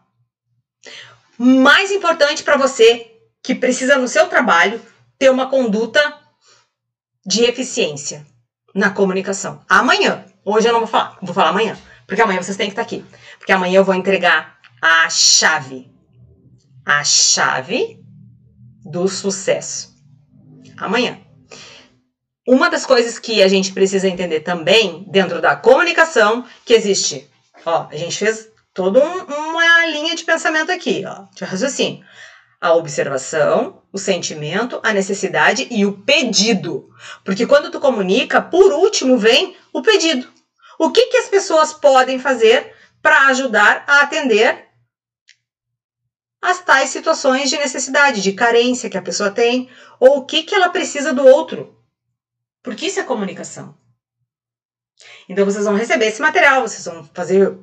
[1.38, 3.08] Mais importante para você
[3.40, 4.84] que precisa no seu trabalho
[5.16, 6.20] ter uma conduta
[7.24, 8.26] de eficiência
[8.74, 9.64] na comunicação.
[9.68, 10.24] Amanhã.
[10.44, 13.02] Hoje eu não vou falar, vou falar amanhã, porque amanhã vocês têm que estar aqui.
[13.38, 15.93] Porque amanhã eu vou entregar a chave.
[16.84, 17.98] A chave
[18.84, 19.94] do sucesso.
[20.76, 21.18] Amanhã.
[22.46, 27.26] Uma das coisas que a gente precisa entender também dentro da comunicação, que existe,
[27.64, 32.04] ó, a gente fez toda um, uma linha de pensamento aqui, ó, de raciocínio.
[32.60, 36.90] A observação, o sentimento, a necessidade e o pedido.
[37.24, 40.28] Porque quando tu comunica, por último vem o pedido.
[40.78, 44.66] O que, que as pessoas podem fazer para ajudar a atender
[46.44, 50.54] as tais situações de necessidade, de carência que a pessoa tem, ou o que, que
[50.54, 51.74] ela precisa do outro.
[52.62, 53.74] Porque isso é comunicação.
[55.26, 57.56] Então vocês vão receber esse material, vocês vão fazer,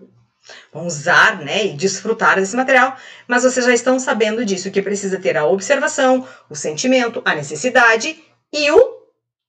[0.74, 5.20] vão usar, né, e desfrutar desse material, mas vocês já estão sabendo disso, que precisa
[5.20, 8.20] ter a observação, o sentimento, a necessidade
[8.52, 9.02] e o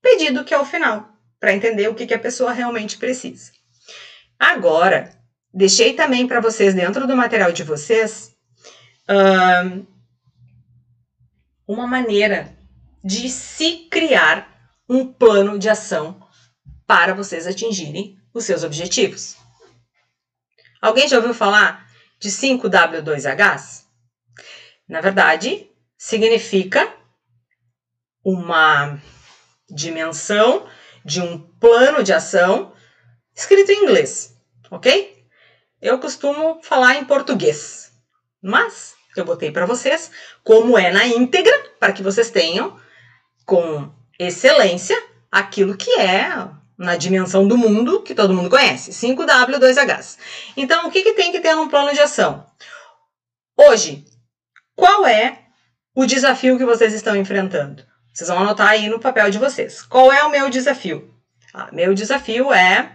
[0.02, 1.08] pedido, que é o final,
[1.40, 3.50] para entender o que, que a pessoa realmente precisa.
[4.38, 5.10] Agora,
[5.54, 8.31] deixei também para vocês, dentro do material de vocês,
[11.66, 12.56] uma maneira
[13.04, 14.48] de se criar
[14.88, 16.20] um plano de ação
[16.86, 19.36] para vocês atingirem os seus objetivos.
[20.80, 21.86] Alguém já ouviu falar
[22.18, 23.84] de 5W2Hs?
[24.88, 26.92] Na verdade, significa
[28.24, 28.98] uma
[29.70, 30.66] dimensão
[31.04, 32.72] de um plano de ação
[33.34, 34.36] escrito em inglês,
[34.70, 35.26] ok?
[35.80, 37.92] Eu costumo falar em português,
[38.42, 40.10] mas eu botei para vocês
[40.42, 42.76] como é na íntegra, para que vocês tenham
[43.44, 45.00] com excelência
[45.30, 46.30] aquilo que é
[46.76, 50.18] na dimensão do mundo que todo mundo conhece, 5W2Hs.
[50.56, 52.44] Então, o que, que tem que ter num plano de ação?
[53.56, 54.04] Hoje,
[54.74, 55.38] qual é
[55.94, 57.84] o desafio que vocês estão enfrentando?
[58.12, 59.82] Vocês vão anotar aí no papel de vocês.
[59.82, 61.14] Qual é o meu desafio?
[61.54, 62.92] Ah, meu desafio é.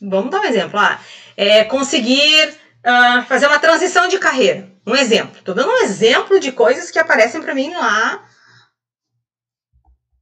[0.00, 0.78] Vamos dar um exemplo.
[0.78, 1.00] Ah,
[1.36, 2.54] é conseguir
[2.86, 4.70] uh, fazer uma transição de carreira.
[4.86, 5.38] Um exemplo.
[5.38, 8.24] Estou dando um exemplo de coisas que aparecem para mim lá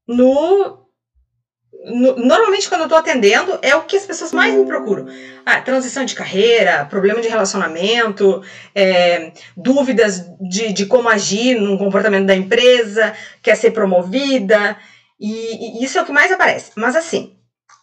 [0.09, 0.85] no,
[1.85, 5.07] no, Normalmente, quando eu estou atendendo, é o que as pessoas mais me procuram.
[5.45, 8.43] Ah, transição de carreira, problema de relacionamento,
[8.75, 14.79] é, dúvidas de, de como agir no comportamento da empresa, quer ser promovida.
[15.21, 16.73] E, e isso é o que mais aparece.
[16.77, 17.37] Mas assim,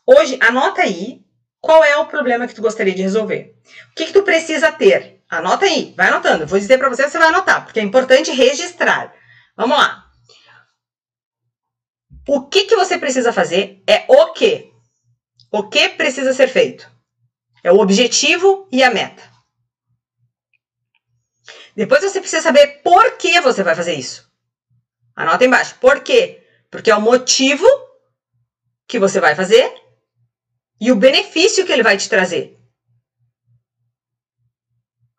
[0.05, 1.21] hoje, anota aí
[1.61, 3.55] qual é o problema que tu gostaria de resolver?
[3.91, 5.21] O que, que tu precisa ter?
[5.29, 6.47] Anota aí, vai anotando.
[6.47, 9.13] Vou dizer para você, você vai anotar, porque é importante registrar.
[9.55, 10.09] Vamos lá.
[12.27, 14.71] O que, que você precisa fazer é o que.
[15.51, 16.89] O que precisa ser feito?
[17.63, 19.21] É o objetivo e a meta.
[21.75, 24.29] Depois você precisa saber por que você vai fazer isso.
[25.15, 25.75] Anota embaixo.
[25.79, 26.43] Por quê?
[26.69, 27.67] Porque é o motivo
[28.87, 29.80] que você vai fazer
[30.81, 32.59] e o benefício que ele vai te trazer.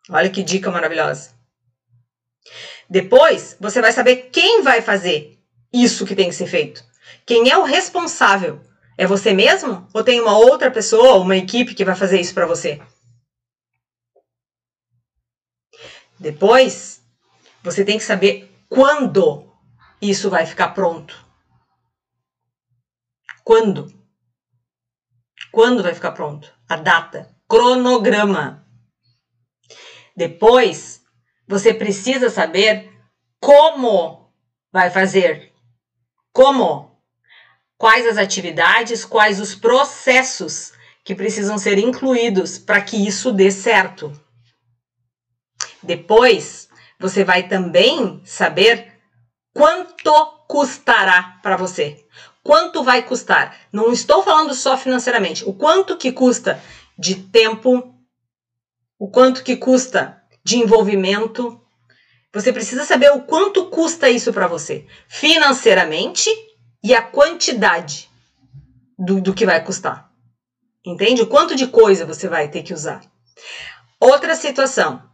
[0.09, 1.31] Olha que dica maravilhosa.
[2.89, 5.39] Depois, você vai saber quem vai fazer
[5.71, 6.83] isso que tem que ser feito.
[7.25, 8.61] Quem é o responsável?
[8.97, 9.87] É você mesmo?
[9.93, 12.81] Ou tem uma outra pessoa, uma equipe que vai fazer isso para você?
[16.19, 17.01] Depois,
[17.63, 19.49] você tem que saber quando
[20.01, 21.25] isso vai ficar pronto.
[23.45, 24.02] Quando?
[25.53, 26.51] Quando vai ficar pronto?
[26.67, 28.67] A data, cronograma.
[30.17, 31.03] Depois,
[31.47, 32.91] você precisa saber
[33.39, 34.33] como
[34.71, 35.53] vai fazer.
[36.31, 36.99] Como?
[37.77, 40.73] Quais as atividades, quais os processos
[41.03, 44.11] que precisam ser incluídos para que isso dê certo.
[45.83, 46.67] Depois,
[46.99, 48.99] você vai também saber
[49.53, 50.11] quanto
[50.47, 52.03] custará para você.
[52.43, 53.57] Quanto vai custar?
[53.71, 55.43] Não estou falando só financeiramente.
[55.45, 56.61] O quanto que custa
[56.99, 57.95] de tempo,
[58.99, 61.59] o quanto que custa de envolvimento,
[62.33, 66.27] Você precisa saber o quanto custa isso para você, financeiramente
[66.83, 68.09] e a quantidade
[68.97, 70.11] do, do que vai custar.
[70.83, 71.21] Entende?
[71.21, 73.01] O quanto de coisa você vai ter que usar.
[73.99, 75.07] Outra situação.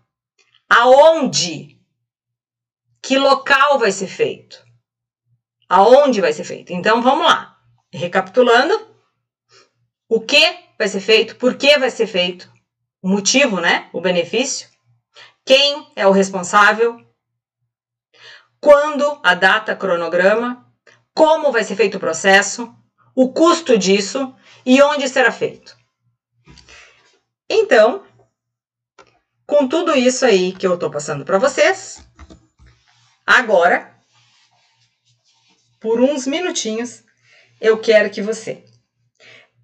[0.70, 1.78] Aonde?
[3.04, 4.64] Que local vai ser feito?
[5.70, 6.74] Aonde vai ser feito?
[6.74, 7.58] Então vamos lá.
[7.94, 8.90] Recapitulando.
[10.10, 10.42] O que
[10.78, 11.36] vai ser feito?
[11.36, 12.52] Por que vai ser feito?
[13.02, 13.90] O motivo, né?
[13.94, 14.68] O benefício.
[15.46, 17.08] Quem é o responsável?
[18.60, 20.66] quando, a data, cronograma,
[21.14, 22.74] como vai ser feito o processo,
[23.16, 24.34] o custo disso
[24.66, 25.78] e onde será feito.
[27.50, 28.04] Então,
[29.46, 32.06] com tudo isso aí que eu estou passando para vocês,
[33.26, 33.98] agora,
[35.80, 37.04] por uns minutinhos,
[37.60, 38.64] eu quero que você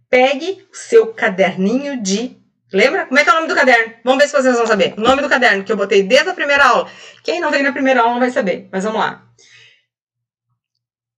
[0.09, 2.37] pegue o seu caderninho de
[2.73, 3.05] Lembra?
[3.05, 3.93] Como é que é o nome do caderno?
[4.03, 4.95] Vamos ver se vocês vão saber.
[4.97, 6.91] O nome do caderno que eu botei desde a primeira aula.
[7.23, 9.23] Quem não veio na primeira aula não vai saber, mas vamos lá.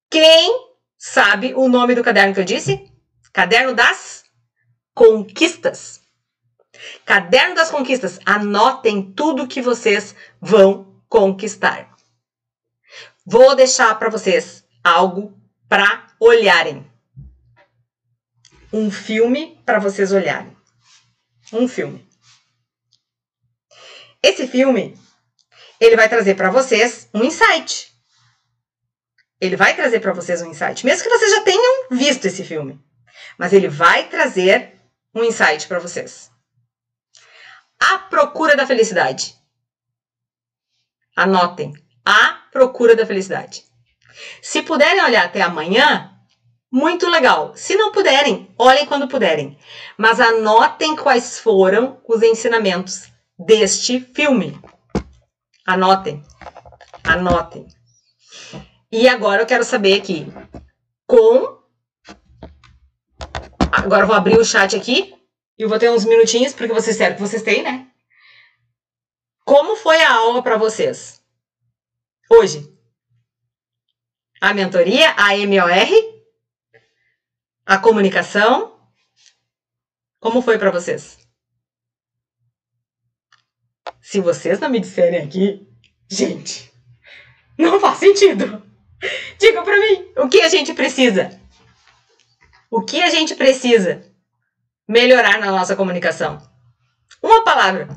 [0.10, 2.92] Quem sabe o nome do caderno que eu disse?
[3.34, 4.24] Caderno das
[4.94, 6.02] Conquistas.
[7.06, 8.20] Caderno das Conquistas.
[8.26, 11.90] Anotem tudo que vocês vão conquistar.
[13.26, 16.86] Vou deixar para vocês algo para olharem.
[18.72, 20.58] Um filme para vocês olharem
[21.54, 22.08] um filme.
[24.22, 24.98] Esse filme,
[25.80, 27.94] ele vai trazer para vocês um insight.
[29.40, 32.84] Ele vai trazer para vocês um insight, mesmo que vocês já tenham visto esse filme.
[33.38, 34.82] Mas ele vai trazer
[35.14, 36.32] um insight para vocês.
[37.80, 39.36] A procura da felicidade.
[41.16, 41.74] Anotem.
[42.04, 43.67] A procura da felicidade.
[44.42, 46.12] Se puderem olhar até amanhã,
[46.72, 47.54] muito legal.
[47.56, 49.58] Se não puderem, olhem quando puderem.
[49.98, 54.60] Mas anotem quais foram os ensinamentos deste filme.
[55.66, 56.24] Anotem.
[57.04, 57.68] Anotem.
[58.92, 60.32] E agora eu quero saber aqui
[61.06, 61.58] com
[63.72, 65.14] Agora eu vou abrir o chat aqui
[65.58, 67.88] e vou ter uns minutinhos porque vocês querem que vocês têm, né?
[69.46, 71.22] Como foi a aula para vocês?
[72.30, 72.77] Hoje.
[74.40, 76.18] A mentoria, a MOR,
[77.66, 78.80] a comunicação.
[80.20, 81.18] Como foi para vocês?
[84.02, 85.68] Se vocês não me disserem aqui,
[86.10, 86.72] gente,
[87.58, 88.64] não faz sentido.
[89.40, 91.40] Diga para mim, o que a gente precisa?
[92.70, 94.04] O que a gente precisa
[94.88, 96.38] melhorar na nossa comunicação?
[97.22, 97.88] Uma palavra.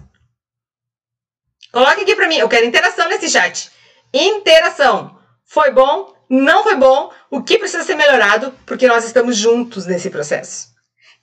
[1.72, 3.70] Coloque aqui para mim, eu quero interação nesse chat.
[4.12, 5.20] Interação.
[5.45, 6.20] Foi bom?
[6.31, 10.72] Não foi bom, o que precisa ser melhorado, porque nós estamos juntos nesse processo,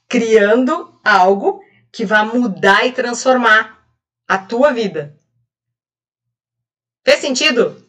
[0.05, 3.87] criando algo que vai mudar e transformar
[4.27, 5.17] a tua vida.
[7.05, 7.81] Fez sentido?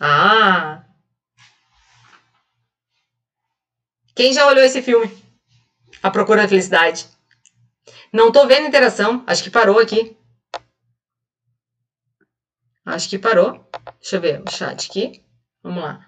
[0.00, 0.84] Ah!
[4.16, 5.22] Quem já olhou esse filme?
[6.02, 7.06] A Procura da Felicidade.
[8.12, 10.17] Não tô vendo interação, acho que parou aqui.
[12.88, 13.68] Acho que parou.
[14.00, 15.22] Deixa eu ver o chat aqui.
[15.62, 16.00] Vamos lá.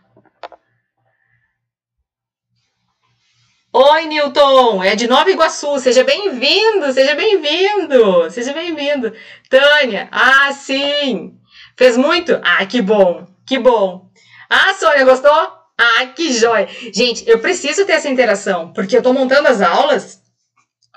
[3.70, 4.82] Oi, Newton!
[4.82, 5.78] É de Nova Iguaçu.
[5.78, 9.14] Seja bem-vindo, seja bem-vindo, seja bem-vindo.
[9.50, 11.38] Tânia, ah, sim.
[11.76, 12.40] Fez muito?
[12.42, 14.10] Ah, que bom, que bom.
[14.48, 15.30] Ah, Sônia, gostou?
[15.78, 16.66] Ah, que jóia.
[16.94, 20.22] Gente, eu preciso ter essa interação, porque eu tô montando as aulas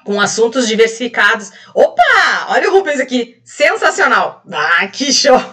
[0.06, 1.52] com assuntos diversificados.
[1.76, 2.48] Opa!
[2.48, 3.42] Olha o Rubens aqui.
[3.44, 4.42] Sensacional.
[4.50, 5.53] Ah, que show.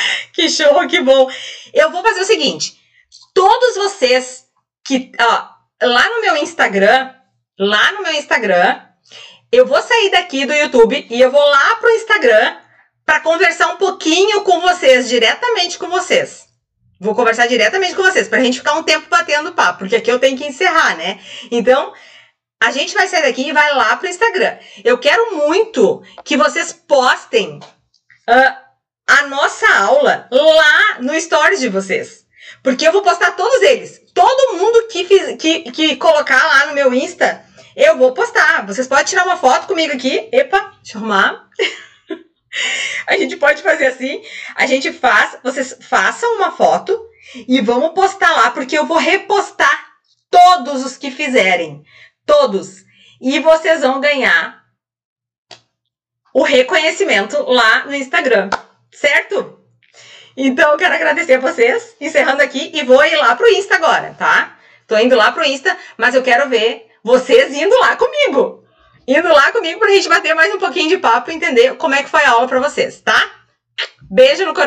[0.32, 1.30] que show, que bom.
[1.72, 2.76] Eu vou fazer o seguinte:
[3.34, 4.44] todos vocês
[4.86, 5.12] que.
[5.20, 5.48] Ó,
[5.82, 7.12] lá no meu Instagram,
[7.58, 8.80] lá no meu Instagram,
[9.52, 12.56] eu vou sair daqui do YouTube e eu vou lá pro Instagram
[13.04, 16.46] para conversar um pouquinho com vocês, diretamente com vocês.
[17.00, 20.18] Vou conversar diretamente com vocês, pra gente ficar um tempo batendo papo, porque aqui eu
[20.18, 21.20] tenho que encerrar, né?
[21.50, 21.92] Então,
[22.60, 24.58] a gente vai sair daqui e vai lá pro Instagram.
[24.82, 28.65] Eu quero muito que vocês postem uh,
[29.06, 32.26] a nossa aula lá no stories de vocês.
[32.62, 34.02] Porque eu vou postar todos eles.
[34.12, 37.44] Todo mundo que, fiz, que, que colocar lá no meu Insta,
[37.76, 38.66] eu vou postar.
[38.66, 40.28] Vocês podem tirar uma foto comigo aqui.
[40.32, 41.46] Epa, deixa eu arrumar.
[43.06, 44.22] a gente pode fazer assim.
[44.54, 46.98] A gente faz, vocês façam uma foto
[47.48, 49.86] e vamos postar lá, porque eu vou repostar
[50.30, 51.84] todos os que fizerem.
[52.24, 52.84] Todos.
[53.20, 54.64] E vocês vão ganhar
[56.32, 58.50] o reconhecimento lá no Instagram
[58.96, 59.60] certo?
[60.36, 64.14] Então, eu quero agradecer a vocês, encerrando aqui, e vou ir lá pro Insta agora,
[64.18, 64.56] tá?
[64.86, 68.64] Tô indo lá pro Insta, mas eu quero ver vocês indo lá comigo.
[69.06, 72.02] indo lá comigo pra gente bater mais um pouquinho de papo e entender como é
[72.02, 73.30] que foi a aula pra vocês, tá?
[74.10, 74.64] Beijo no coração.